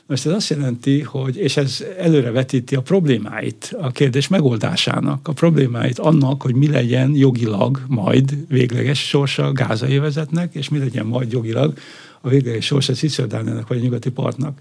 [0.06, 5.98] Most ez azt jelenti, hogy, és ez előrevetíti a problémáit, a kérdés megoldásának, a problémáit
[5.98, 11.32] annak, hogy mi legyen jogilag majd végleges sorsa a gázai övezetnek, és mi legyen majd
[11.32, 11.78] jogilag
[12.20, 14.58] a végleges sorsa Cisziordániának vagy a nyugati partnak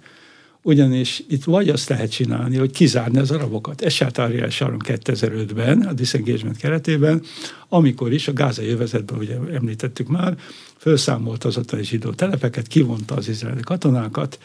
[0.63, 3.81] ugyanis itt vagy azt lehet csinálni, hogy kizárni az arabokat.
[3.81, 7.23] Ez se Ariel Sharon 2005-ben, a disengagement keretében,
[7.69, 10.37] amikor is a gázai övezetben, ugye említettük már,
[10.77, 14.39] felszámolta az ottani zsidó telepeket, kivonta az izraeli katonákat,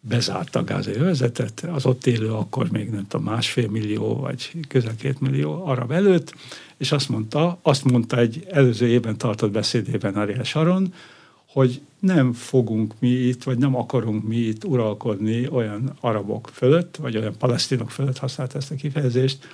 [0.00, 4.94] bezárta a gázai övezetet, az ott élő akkor még nem tudom, másfél millió vagy közel
[4.96, 6.34] két millió arab előtt,
[6.76, 10.94] és azt mondta, azt mondta egy előző évben tartott beszédében Ariel Sharon,
[11.52, 17.16] hogy nem fogunk mi itt, vagy nem akarunk mi itt uralkodni olyan arabok fölött, vagy
[17.16, 19.48] olyan palesztinok fölött használt ezt a kifejezést,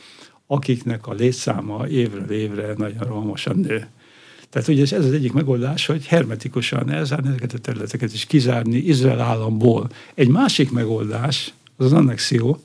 [0.47, 3.87] akiknek a létszáma évről évre nagyon rohamosan nő.
[4.51, 9.21] Tehát ugye ez az egyik megoldás, hogy hermetikusan elzárni ezeket a területeket, és kizárni Izrael
[9.21, 9.91] államból.
[10.15, 12.61] Egy másik megoldás, az az annexió,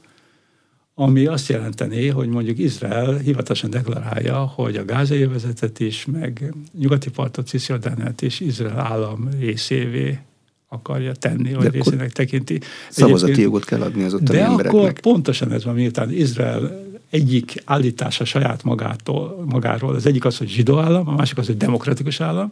[1.01, 7.09] ami azt jelenteni, hogy mondjuk Izrael hivatalosan deklarálja, hogy a gázai övezetet is, meg nyugati
[7.09, 10.19] partot, Cisziordániát is Izrael állam részévé
[10.67, 12.59] akarja tenni, vagy részének tekinti.
[12.89, 14.81] Szavazati jogot kell adni az ottani de embereknek.
[14.81, 20.49] akkor pontosan ez van, miután Izrael egyik állítása saját magától, magáról, az egyik az, hogy
[20.49, 22.49] zsidó állam, a másik az, hogy demokratikus állam,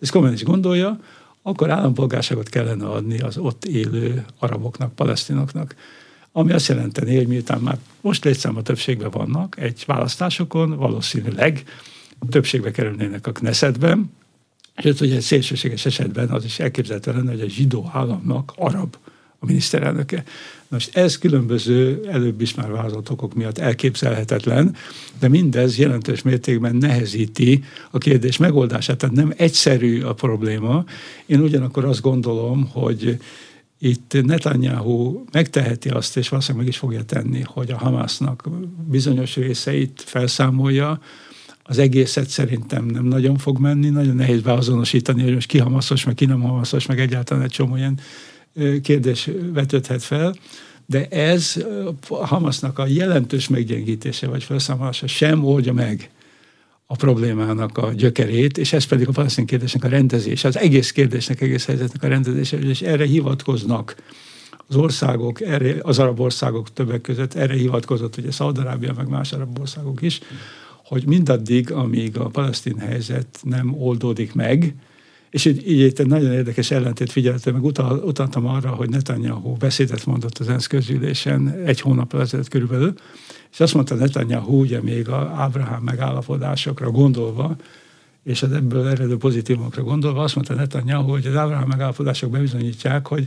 [0.00, 1.00] ez komolyan is gondolja,
[1.42, 5.74] akkor állampolgárságot kellene adni az ott élő araboknak, palesztinoknak
[6.38, 11.62] ami azt jelenteni, hogy miután már most létszáma többségben vannak, egy választásokon valószínűleg
[12.30, 14.12] többségbe kerülnének a Knessetben,
[14.82, 18.96] és hogy egy szélsőséges esetben az is elképzelhető lenne, hogy a zsidó államnak arab
[19.38, 20.24] a miniszterelnöke.
[20.68, 24.76] Most ez különböző, előbb is már vázolt okok miatt elképzelhetetlen,
[25.18, 30.84] de mindez jelentős mértékben nehezíti a kérdés megoldását, tehát nem egyszerű a probléma.
[31.26, 33.18] Én ugyanakkor azt gondolom, hogy
[33.78, 38.48] itt Netanyahu megteheti azt, és valószínűleg meg is fogja tenni, hogy a Hamásznak
[38.88, 41.00] bizonyos részeit felszámolja,
[41.62, 46.14] az egészet szerintem nem nagyon fog menni, nagyon nehéz beazonosítani, hogy most ki hamaszos, meg
[46.14, 48.00] ki nem hamaszos, meg egyáltalán egy csomó ilyen
[48.82, 50.34] kérdés vetődhet fel,
[50.86, 51.64] de ez
[52.08, 56.10] a Hamasznak a jelentős meggyengítése vagy felszámolása sem oldja meg
[56.90, 61.40] a problémának a gyökerét, és ez pedig a palesztin kérdésnek a rendezése, az egész kérdésnek,
[61.40, 63.96] egész helyzetnek a rendezése, és erre hivatkoznak
[64.66, 69.58] az országok, erre, az arab országok többek között, erre hivatkozott ugye Szaudarábia, meg más arab
[69.58, 70.20] országok is,
[70.84, 74.74] hogy mindaddig, amíg a palesztin helyzet nem oldódik meg,
[75.30, 80.06] és így, így egy nagyon érdekes ellentét figyeltem, meg utal, utaltam arra, hogy Netanyahu beszédet
[80.06, 82.94] mondott az ENSZ közülésen egy hónap ezelőtt körülbelül,
[83.52, 87.56] és azt mondta Netanyahu, ugye még a Ábrahám megállapodásokra gondolva,
[88.24, 93.26] és az ebből eredő pozitívokra gondolva, azt mondta Netanyahu, hogy az Ábrahám megállapodások bebizonyítják, hogy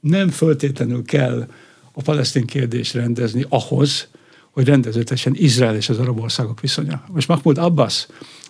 [0.00, 1.46] nem föltétlenül kell
[1.92, 4.08] a palesztin kérdést rendezni ahhoz,
[4.50, 7.04] hogy rendezőtesen Izrael és az arab országok viszonya.
[7.12, 8.06] Most Mahmoud Abbas,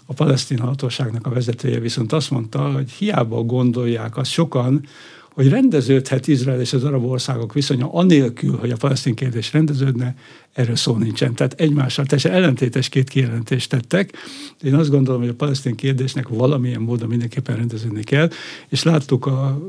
[0.07, 4.87] a palesztin hatóságnak a vezetője viszont azt mondta, hogy hiába gondolják azt sokan,
[5.35, 10.15] hogy rendeződhet Izrael és az arab országok viszonya anélkül, hogy a palesztin kérdés rendeződne,
[10.53, 11.35] erről szó nincsen.
[11.35, 14.13] Tehát egymással teljesen ellentétes két kijelentést tettek.
[14.63, 18.31] Én azt gondolom, hogy a palesztin kérdésnek valamilyen módon mindenképpen rendeződni kell,
[18.69, 19.63] és láttuk a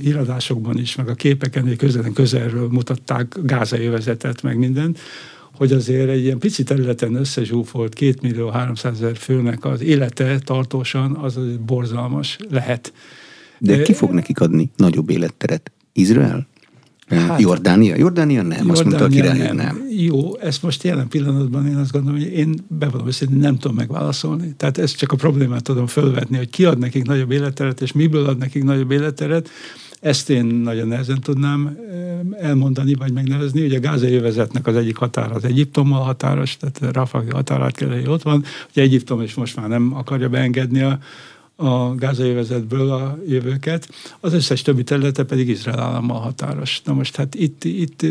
[0.00, 4.98] híradásokban is, meg a képeken, hogy közelen közelről mutatták gázai övezetet, meg mindent,
[5.56, 11.16] hogy azért egy ilyen pici területen összezsúfolt két millió 300 ezer főnek az élete tartósan
[11.16, 12.92] az borzalmas lehet.
[13.58, 15.72] De ki fog nekik adni nagyobb életteret?
[15.92, 16.46] Izrael?
[17.08, 17.96] Hát, Jordánia?
[17.96, 19.56] Jordánia nem, Jordánia azt mondta a király, nem.
[19.56, 19.86] nem.
[19.90, 24.54] Jó, ezt most jelen pillanatban én azt gondolom, hogy én bevallom őszintén nem tudom megválaszolni.
[24.56, 28.26] Tehát ezt csak a problémát tudom fölvetni, hogy ki ad nekik nagyobb életteret, és miből
[28.26, 29.50] ad nekik nagyobb életteret.
[30.04, 31.78] Ezt én nagyon nehezen tudnám
[32.40, 33.64] elmondani, vagy megnevezni.
[33.64, 38.06] Ugye a gázai övezetnek az egyik határa az Egyiptommal határos, tehát Rafah határát kell, hogy
[38.06, 38.44] ott van.
[38.70, 40.98] Ugye Egyiptom is most már nem akarja beengedni a
[41.56, 42.36] a gázai
[42.70, 43.88] a jövőket,
[44.20, 46.82] az összes többi területe pedig Izrael állammal határos.
[46.84, 48.06] Na most hát itt, itt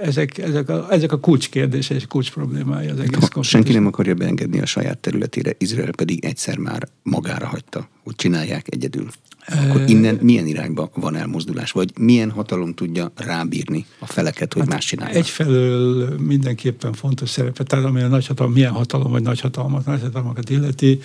[0.00, 3.48] ezek, ezek, a, ezek a kulcskérdése és kulcs problémája az egész konfliktus.
[3.48, 8.66] Senki nem akarja beengedni a saját területére, Izrael pedig egyszer már magára hagyta, hogy csinálják
[8.70, 9.06] egyedül.
[9.46, 14.70] Akkor innen milyen irányba van elmozdulás, vagy milyen hatalom tudja rábírni a feleket, hogy hát
[14.70, 15.16] más csinálják?
[15.16, 21.00] Egyfelől mindenképpen fontos szerepet, tehát ami a nagyhatalom, milyen hatalom vagy nagyhatalmat, nagyhatalmakat illeti,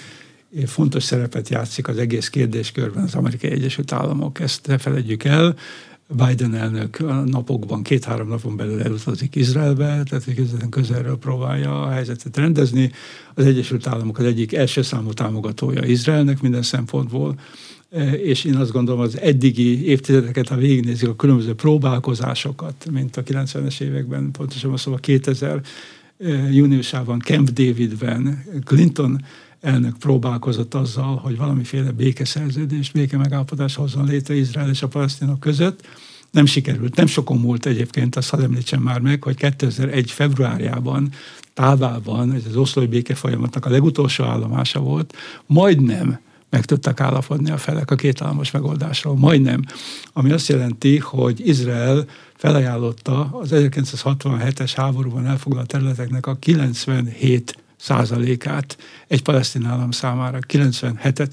[0.66, 4.40] fontos szerepet játszik az egész kérdéskörben az Amerikai Egyesült Államok.
[4.40, 5.56] Ezt ne felejtjük el.
[6.10, 12.38] Biden elnök a napokban, két-három napon belül elutazik Izraelbe, tehát közvetlen közelről próbálja a helyzetet
[12.38, 12.92] rendezni.
[13.34, 17.36] Az Egyesült Államok az egyik első számú támogatója Izraelnek minden szempontból,
[18.24, 23.82] és én azt gondolom, az eddigi évtizedeket, ha végignézik a különböző próbálkozásokat, mint a 90-es
[23.82, 25.62] években, pontosan szóval 2000
[26.20, 29.22] e, júniusában Camp Davidben Clinton
[29.62, 35.88] elnök próbálkozott azzal, hogy valamiféle békeszerződést, béke megállapodás hozzon létre Izrael és a palesztinok között.
[36.32, 40.12] Nem sikerült, nem sokon múlt egyébként, azt hadd említsem már meg, hogy 2001.
[40.12, 41.12] februárjában
[41.54, 47.58] Távában, ez az oszlói béke folyamatnak a legutolsó állomása volt, majdnem meg tudtak állapodni a
[47.58, 49.62] felek a kétállamos megoldásról, majdnem.
[50.14, 52.06] Ami azt jelenti, hogy Izrael
[52.36, 58.78] felajánlotta az 1967-es háborúban elfoglalt területeknek a 97 százalékát
[59.08, 61.32] egy palesztin állam számára, 97-et.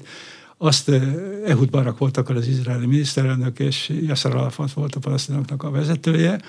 [0.57, 1.01] Azt eh,
[1.45, 6.39] Ehud Barak volt akkor az izraeli miniszterelnök, és Yasser Arafat volt a palesztinoknak a vezetője,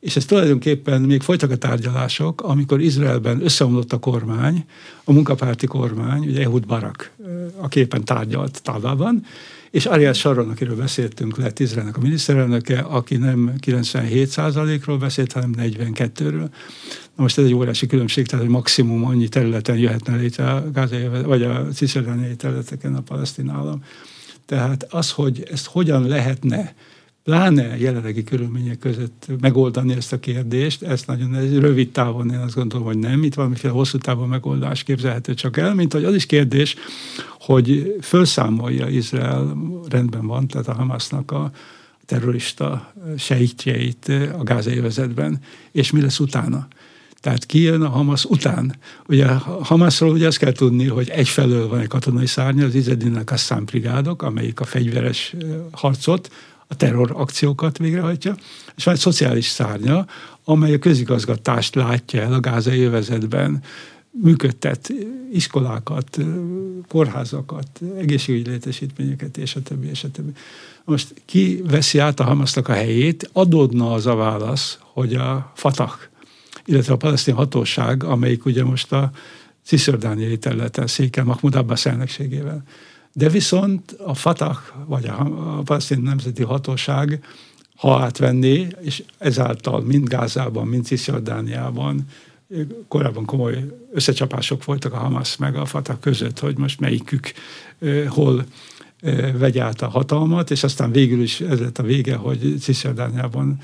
[0.00, 4.64] és ez tulajdonképpen még folytak a tárgyalások, amikor Izraelben összeomlott a kormány,
[5.04, 9.24] a munkapárti kormány, ugye Ehud Barak eh, a képen tárgyalt távában,
[9.70, 16.48] és Ariel Sharon, akiről beszéltünk, lett Izraelnek a miniszterelnöke, aki nem 97%-ról beszélt, hanem 42-ről.
[17.16, 21.08] Na most ez egy óriási különbség, tehát hogy maximum annyi területen jöhetne létre a gázai,
[21.24, 23.84] vagy a cisziordániai területeken a palesztin állam.
[24.46, 26.74] Tehát az, hogy ezt hogyan lehetne
[27.24, 32.54] pláne jelenlegi körülmények között megoldani ezt a kérdést, ezt nagyon ez rövid távon én azt
[32.54, 36.26] gondolom, hogy nem, itt valamiféle hosszú távon megoldás képzelhető csak el, mint hogy az is
[36.26, 36.76] kérdés,
[37.40, 39.56] hogy felszámolja Izrael,
[39.88, 41.50] rendben van, tehát a Hamasnak a
[42.04, 45.38] terrorista sejtjeit a gázai vezetben,
[45.72, 46.68] és mi lesz utána.
[47.20, 48.76] Tehát ki jön a Hamas után.
[49.06, 53.24] Ugye a Hamasról ugye azt kell tudni, hogy egyfelől van egy katonai szárnya, az Izedin
[53.24, 55.34] Kassam brigádok, amelyik a fegyveres
[55.70, 56.30] harcot,
[56.70, 58.34] a terror akciókat végrehajtja,
[58.76, 60.06] és van egy szociális szárnya,
[60.44, 63.62] amely a közigazgatást látja el a gázai övezetben,
[64.10, 64.92] működtet
[65.32, 66.18] iskolákat,
[66.88, 70.32] kórházakat, egészségügyi létesítményeket, és a többi, és a többi.
[70.84, 73.30] Most ki veszi át a Hamasznak a helyét?
[73.32, 75.92] Adódna az a válasz, hogy a Fatah,
[76.64, 79.10] illetve a palesztin hatóság, amelyik ugye most a
[79.64, 82.62] Cisjordániai területen székel Mahmoud Abbas elnökségével.
[83.12, 85.22] De viszont a Fatah, vagy a,
[85.64, 87.24] palesztin nemzeti hatóság,
[87.76, 92.06] ha átvenné, és ezáltal mind Gázában, mind Cisjordániában
[92.88, 97.32] korábban komoly összecsapások voltak a Hamas meg a Fatah között, hogy most melyikük
[98.08, 98.44] hol
[99.34, 103.58] vegye át a hatalmat, és aztán végül is ez lett a vége, hogy Cisjordániában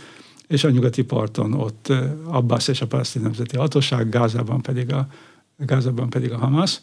[0.48, 1.92] és a nyugati parton ott
[2.24, 5.08] Abbas és a palesztin nemzeti hatóság, Gázában pedig a,
[5.56, 6.80] Gázában pedig a Hamas.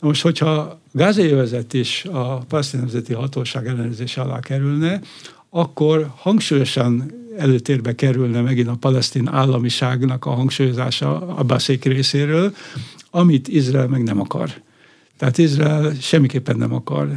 [0.00, 5.00] Most, hogyha gázai övezet is a palesztin nemzeti hatóság ellenőrzése alá kerülne,
[5.50, 12.54] akkor hangsúlyosan előtérbe kerülne megint a palesztin államiságnak a hangsúlyozása Abbaszék részéről,
[13.10, 14.50] amit Izrael meg nem akar.
[15.16, 17.08] Tehát Izrael semmiképpen nem akar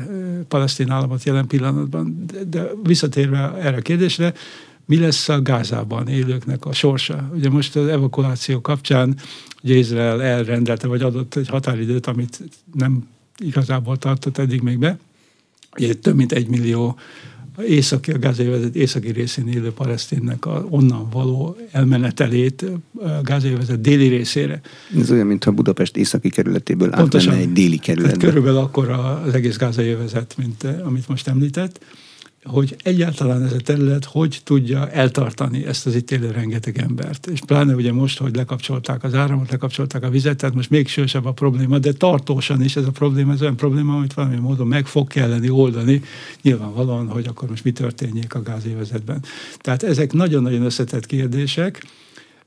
[0.47, 2.23] palesztin államot jelen pillanatban.
[2.27, 4.33] De, de visszatérve erre a kérdésre,
[4.91, 7.29] mi lesz a Gázában élőknek a sorsa?
[7.33, 9.15] Ugye most az evakuáció kapcsán
[9.63, 12.39] ugye Izrael elrendelte, vagy adott egy határidőt, amit
[12.73, 14.99] nem igazából tartott eddig még be.
[15.77, 16.97] Ugye több mint egy millió
[17.67, 24.61] északi, a gázai északi részén élő palesztinnek a onnan való elmenetelét a gázai déli részére.
[24.99, 28.27] Ez olyan, mintha Budapest északi kerületéből Pontosan, átmenne egy déli kerületbe.
[28.27, 31.79] Körülbelül akkor az egész gázai övezet, mint amit most említett
[32.43, 37.27] hogy egyáltalán ez a terület hogy tudja eltartani ezt az itt élő rengeteg embert.
[37.27, 41.25] És pláne ugye most, hogy lekapcsolták az áramot, lekapcsolták a vizet, tehát most még sősebb
[41.25, 44.85] a probléma, de tartósan is ez a probléma, ez olyan probléma, amit valami módon meg
[44.85, 46.01] fog kelleni oldani,
[46.41, 49.23] nyilvánvalóan, hogy akkor most mi történjék a gázévezetben.
[49.59, 51.83] Tehát ezek nagyon-nagyon összetett kérdések,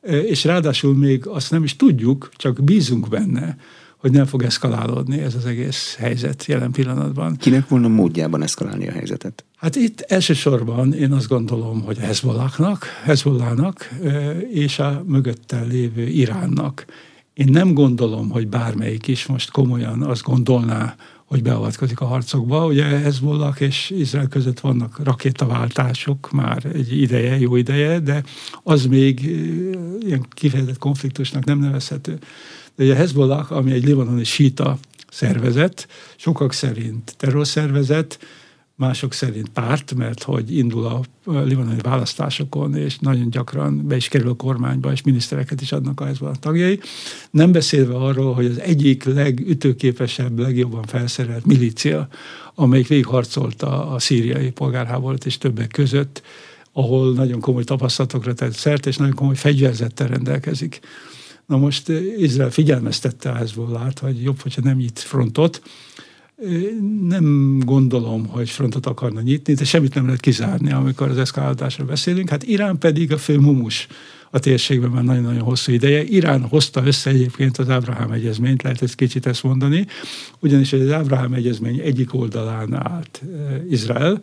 [0.03, 3.57] és ráadásul még azt nem is tudjuk, csak bízunk benne,
[4.05, 7.37] hogy nem fog eszkalálódni ez az egész helyzet jelen pillanatban.
[7.37, 9.45] Kinek volna módjában eszkalálni a helyzetet?
[9.57, 13.91] Hát itt elsősorban én azt gondolom, hogy Hezbollahnak, Hezbollahnak
[14.51, 16.85] és a mögötte lévő Iránnak.
[17.35, 22.67] Én nem gondolom, hogy bármelyik is most komolyan azt gondolná, hogy beavatkozik a harcokba.
[22.67, 28.23] Ugye Hezbollah és Izrael között vannak rakétaváltások már egy ideje, jó ideje, de
[28.63, 29.21] az még
[30.01, 32.19] ilyen kifejezett konfliktusnak nem nevezhető.
[32.77, 34.79] De ugye Hezbollah, ami egy libanoni síta
[35.11, 38.19] szervezet, sokak szerint terrorszervezet,
[38.77, 44.29] mások szerint párt, mert hogy indul a libanoni választásokon, és nagyon gyakran be is kerül
[44.29, 46.81] a kormányba, és minisztereket is adnak a Hezbollah tagjai.
[47.31, 52.09] Nem beszélve arról, hogy az egyik legütőképesebb, legjobban felszerelt milícia,
[52.55, 56.23] amelyik végigharcolta a szíriai polgárháborút és többek között,
[56.73, 60.81] ahol nagyon komoly tapasztalatokra tett szert, és nagyon komoly fegyverzettel rendelkezik.
[61.47, 61.89] Na most
[62.19, 65.63] Izrael figyelmeztette Hezbollát, hogy jobb, hogyha nem nyit frontot,
[67.09, 72.29] nem gondolom, hogy frontot akarna nyitni, de semmit nem lehet kizárni, amikor az eszkalálódásról beszélünk.
[72.29, 73.87] Hát Irán pedig a fő mumus
[74.31, 76.05] a térségben már nagyon-nagyon hosszú ideje.
[76.05, 79.87] Irán hozta össze egyébként az Ábrahám egyezményt, lehet ezt kicsit ezt mondani,
[80.41, 83.23] ugyanis az Ábrahám egyezmény egyik oldalán állt
[83.71, 84.21] Izrael,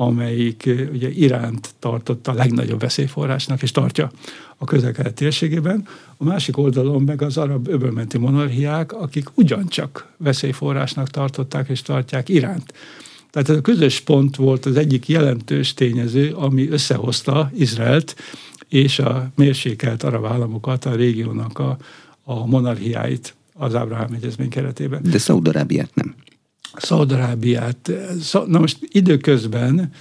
[0.00, 4.10] amelyik ugye Iránt tartotta a legnagyobb veszélyforrásnak, és tartja
[4.56, 5.86] a közel térségében.
[6.16, 12.72] A másik oldalon meg az arab öbölmenti monarchiák, akik ugyancsak veszélyforrásnak tartották és tartják Iránt.
[13.30, 18.16] Tehát ez a közös pont volt az egyik jelentős tényező, ami összehozta Izraelt
[18.68, 21.76] és a mérsékelt arab államokat, a régiónak a,
[22.24, 25.02] a monarchiáit az Ábrahám egyezmény keretében.
[25.02, 26.14] De Szaudarábiát nem.
[26.76, 27.90] Szaudarábiát.
[28.46, 29.92] Na most időközben,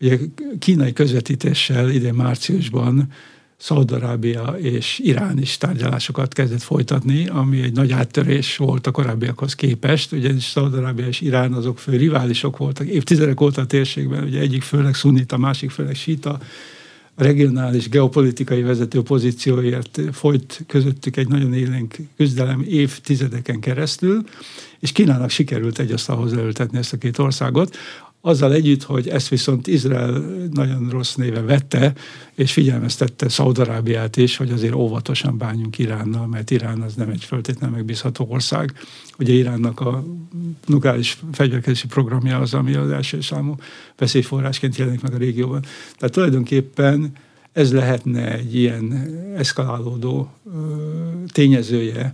[0.00, 0.18] ugye
[0.58, 3.08] kínai közvetítéssel idén márciusban
[3.56, 10.12] Szaudarábia és Irán is tárgyalásokat kezdett folytatni, ami egy nagy áttörés volt a korábbiakhoz képest,
[10.12, 14.94] ugyanis Szaudarábia és Irán azok fő riválisok voltak évtizedek óta a térségben, ugye egyik főleg
[14.94, 16.38] szunita, másik főleg sita,
[17.16, 24.24] regionális geopolitikai vezető pozícióért folyt közöttük egy nagyon élénk küzdelem évtizedeken keresztül,
[24.78, 27.76] és Kínának sikerült egy asztalhoz leültetni ezt a két országot,
[28.24, 30.10] azzal együtt, hogy ezt viszont Izrael
[30.50, 31.92] nagyon rossz néve vette,
[32.34, 37.76] és figyelmeztette Szaudarábiát is, hogy azért óvatosan bánjunk Iránnal, mert Irán az nem egy föltétlenül
[37.76, 38.72] megbízható ország.
[39.18, 40.04] Ugye Iránnak a
[40.66, 43.54] nukleáris fegyverkezési programja az, ami az első számú
[43.98, 45.64] veszélyforrásként jelenik meg a régióban.
[45.96, 47.12] Tehát tulajdonképpen
[47.52, 48.92] ez lehetne egy ilyen
[49.36, 50.30] eszkalálódó
[51.32, 52.12] tényezője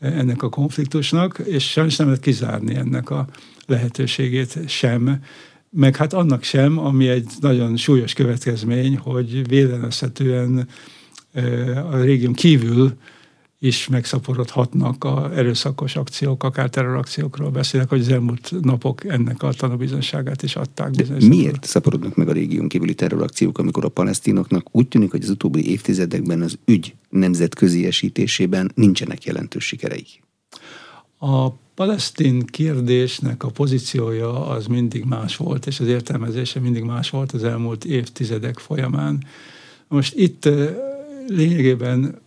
[0.00, 3.26] ennek a konfliktusnak, és sajnos nem lehet kizárni ennek a
[3.66, 5.20] lehetőségét sem,
[5.70, 10.68] meg hát annak sem, ami egy nagyon súlyos következmény, hogy védelmezhetően
[11.90, 12.96] a régión kívül
[13.58, 20.42] is megszaporodhatnak a erőszakos akciók, akár terrorakciókról beszélek, hogy az elmúlt napok ennek a tanúbizonságát
[20.42, 20.90] is adták.
[20.90, 25.30] De miért szaporodnak meg a régión kívüli terrorakciók, amikor a palesztinoknak úgy tűnik, hogy az
[25.30, 30.22] utóbbi évtizedekben az ügy nemzetközi esítésében nincsenek jelentős sikereik?
[31.18, 37.32] A palesztin kérdésnek a pozíciója az mindig más volt, és az értelmezése mindig más volt
[37.32, 39.24] az elmúlt évtizedek folyamán.
[39.88, 40.48] Most itt
[41.26, 42.24] lényegében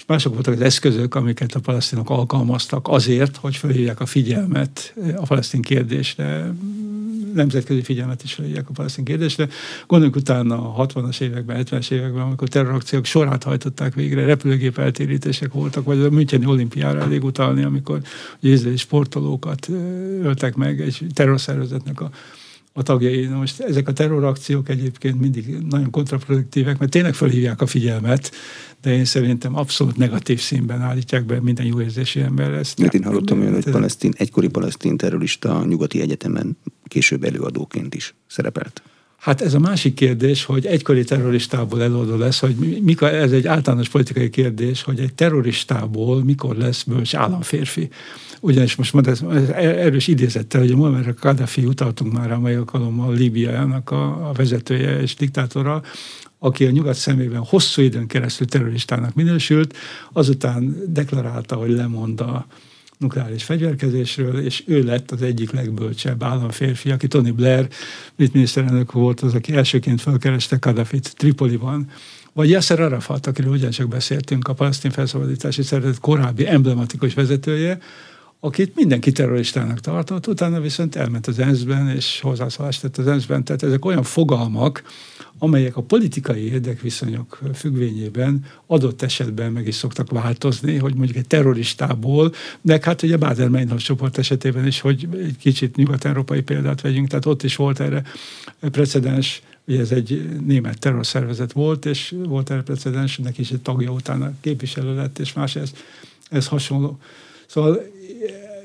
[0.00, 5.26] és mások voltak az eszközök, amiket a palesztinok alkalmaztak azért, hogy felhívják a figyelmet a
[5.26, 6.52] palesztin kérdésre,
[7.34, 9.48] nemzetközi figyelmet is felhívják a palesztin kérdésre.
[9.86, 15.84] Gondoljunk utána a 60-as években, 70-es években, amikor terrorakciók sorát hajtották végre, repülőgép eltérítések voltak,
[15.84, 18.00] vagy a Müncheni olimpiára elég utalni, amikor
[18.40, 19.68] izraeli sportolókat
[20.22, 22.10] öltek meg egy terrorszervezetnek a
[22.72, 23.26] a tagjai.
[23.26, 28.32] Na most ezek a terrorakciók egyébként mindig nagyon kontraproduktívek, mert tényleg felhívják a figyelmet,
[28.80, 32.78] de én szerintem abszolút negatív színben állítják be minden jó érzési ember ezt.
[32.78, 38.14] Mert én hallottam olyan, hogy palesztin, egykori palesztin terrorista a nyugati egyetemen később előadóként is
[38.26, 38.82] szerepelt.
[39.20, 43.88] Hát ez a másik kérdés, hogy egykori terroristából előadó lesz, hogy mikor, ez egy általános
[43.88, 47.88] politikai kérdés, hogy egy terroristából mikor lesz bölcs államférfi.
[48.40, 53.90] Ugyanis most mondta, ez erős idézettel, hogy a Muammar Gaddafi utaltunk már, amely alkalommal Líbiának
[53.90, 55.82] a, a vezetője és diktátora,
[56.38, 59.76] aki a nyugat szemében hosszú időn keresztül terroristának minősült,
[60.12, 62.46] azután deklarálta, hogy lemond a
[63.00, 67.68] nukleáris fegyverkezésről, és ő lett az egyik legbölcsebb államférfi, aki Tony Blair,
[68.16, 71.90] brit miniszterelnök volt az, aki elsőként felkereste Kaddafit Tripoliban,
[72.32, 77.78] vagy Yasser Arafat, akiről ugyancsak beszéltünk, a palesztin felszabadítási szervezet korábbi emblematikus vezetője,
[78.40, 83.44] akit mindenki terroristának tartott, utána viszont elment az ENSZ-ben, és hozzászólást tett az ENSZ-ben.
[83.44, 84.82] Tehát ezek olyan fogalmak,
[85.38, 92.32] amelyek a politikai érdekviszonyok függvényében adott esetben meg is szoktak változni, hogy mondjuk egy terroristából,
[92.60, 97.26] de hát ugye Báder Meinhof csoport esetében is, hogy egy kicsit nyugat-európai példát vegyünk, tehát
[97.26, 98.02] ott is volt erre
[98.60, 103.90] precedens, ugye ez egy német terrorszervezet volt, és volt erre precedens, neki is egy tagja
[103.90, 105.72] utána képviselő lett, és más ez,
[106.30, 106.98] ez hasonló.
[107.46, 107.80] Szóval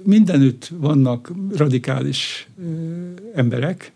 [0.04, 2.48] mindenütt vannak radikális
[3.34, 3.92] emberek,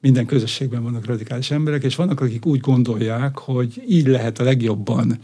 [0.00, 5.18] minden közösségben vannak radikális emberek, és vannak, akik úgy gondolják, hogy így lehet a legjobban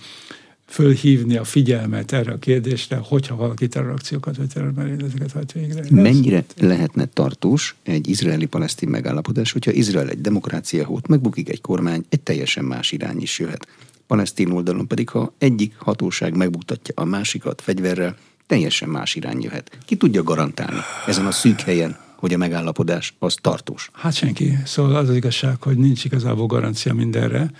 [0.66, 5.84] fölhívni a figyelmet erre a kérdésre, hogyha valaki terrorakciókat vagy terrormerényleteket hajt végre.
[5.90, 12.20] Mennyire lehetne tartós egy izraeli-palesztin megállapodás, hogyha Izrael egy demokrácia hót megbukik egy kormány, egy
[12.20, 13.66] teljesen más irány is jöhet.
[14.06, 18.16] Palesztin oldalon pedig, ha egyik hatóság megbuktatja a másikat fegyverrel,
[18.48, 19.78] teljesen más irány jöhet.
[19.84, 23.90] Ki tudja garantálni ezen a szűk helyen, hogy a megállapodás az tartós?
[23.92, 24.58] Hát senki.
[24.64, 27.50] Szóval az az igazság, hogy nincs igazából garancia mindenre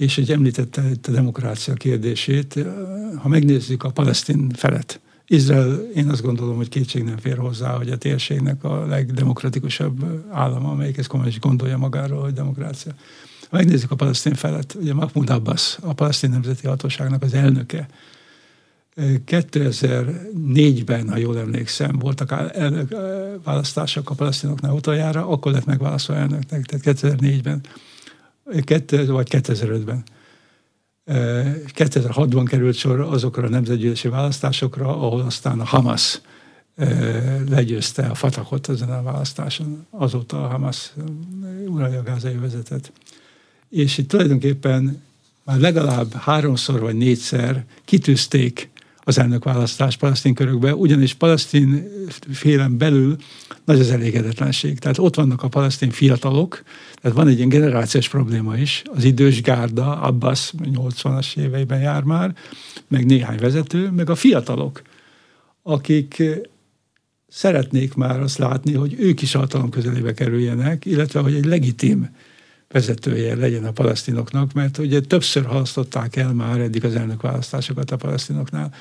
[0.00, 2.66] és egy említette itt a demokrácia kérdését,
[3.16, 7.90] ha megnézzük a palesztin felet, Izrael, én azt gondolom, hogy kétség nem fér hozzá, hogy
[7.90, 12.92] a térségnek a legdemokratikusabb állama, amelyik ezt komolyan is gondolja magáról, hogy demokrácia.
[13.50, 17.88] Ha megnézzük a palesztin felet, ugye Mahmoud Abbas, a palesztin nemzeti hatóságnak az elnöke,
[18.96, 22.96] 2004-ben, ha jól emlékszem, voltak elnök
[23.44, 27.60] választások a palesztinoknál utoljára, akkor lett megválaszolva elnöknek, tehát 2004-ben
[29.06, 30.02] vagy 2005-ben.
[31.76, 36.20] 2006-ban került sor azokra a nemzetgyűlési választásokra, ahol aztán a Hamas
[37.48, 39.86] legyőzte a Fatahot ezen a választáson.
[39.90, 40.92] Azóta a Hamas
[41.66, 42.92] uralja a gázai vezetet.
[43.68, 45.02] És itt tulajdonképpen
[45.44, 48.70] már legalább háromszor vagy négyszer kitűzték
[49.10, 51.88] az elnökválasztás palesztin körökbe, ugyanis palesztin
[52.30, 53.16] félem belül
[53.64, 54.78] nagy az elégedetlenség.
[54.78, 56.62] Tehát ott vannak a palesztin fiatalok,
[57.00, 62.34] tehát van egy ilyen generációs probléma is, az idős gárda, Abbas 80-as éveiben jár már,
[62.88, 64.82] meg néhány vezető, meg a fiatalok,
[65.62, 66.22] akik
[67.28, 72.08] szeretnék már azt látni, hogy ők is hatalom közelébe kerüljenek, illetve hogy egy legitim
[72.72, 78.74] vezetője legyen a palesztinoknak, mert ugye többször halasztották el már eddig az elnökválasztásokat a palesztinoknál.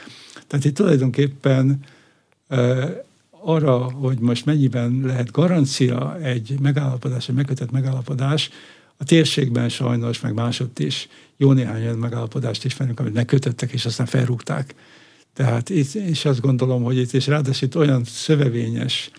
[0.48, 1.80] Tehát itt tulajdonképpen
[3.30, 8.50] arra, hogy most mennyiben lehet garancia egy megállapodás, egy megkötött megállapodás,
[8.98, 14.06] a térségben sajnos, meg másodt is jó néhány olyan megállapodást ismerünk, amit megkötöttek, és aztán
[14.06, 14.76] felrúgták.
[15.34, 19.12] Tehát itt és azt gondolom, hogy itt, és ráadásul itt olyan szövevényes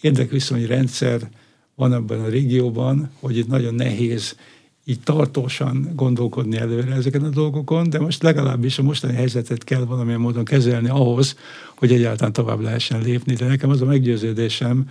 [0.00, 1.28] érdekviszonyi rendszer
[1.74, 4.36] van ebben a régióban, hogy itt nagyon nehéz
[4.84, 10.20] így tartósan gondolkodni előre ezeken a dolgokon, de most legalábbis a mostani helyzetet kell valamilyen
[10.20, 11.36] módon kezelni ahhoz,
[11.76, 13.34] hogy egyáltalán tovább lehessen lépni.
[13.34, 14.88] De nekem az a meggyőződésem,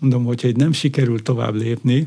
[0.00, 2.06] mondom, hogyha egy nem sikerül tovább lépni,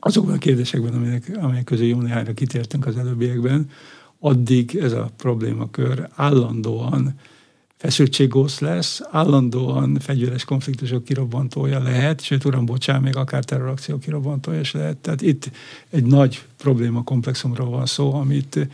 [0.00, 3.70] azokban a kérdésekben, amelyek, amelyek közül jó néhányra kitértünk az előbbiekben,
[4.18, 7.14] addig ez a problémakör állandóan
[7.80, 14.72] feszültséggósz lesz, állandóan fegyveres konfliktusok kirobbantója lehet, sőt, uram, bocsán, még akár terrorakció kirobbantója is
[14.72, 14.96] lehet.
[14.96, 15.50] Tehát itt
[15.90, 18.68] egy nagy probléma komplexumról van szó, amit,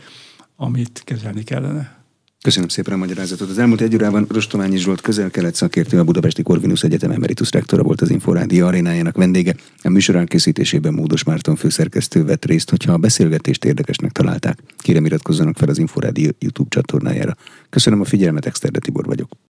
[0.55, 1.96] amit kezelni kellene.
[2.43, 3.49] Köszönöm szépen a magyarázatot.
[3.49, 8.01] Az elmúlt egy órában Rostományi Zsolt közel-kelet szakértő, a Budapesti Corvinus Egyetem emeritus rektora volt
[8.01, 9.55] az Inforádió arénájának vendége.
[9.83, 14.59] A műsor készítésében Módos Márton főszerkesztő vett részt, hogyha a beszélgetést érdekesnek találták.
[14.77, 17.35] Kérem iratkozzanak fel az Inforádió YouTube csatornájára.
[17.69, 19.29] Köszönöm a figyelmet, Exterde Tibor vagyok.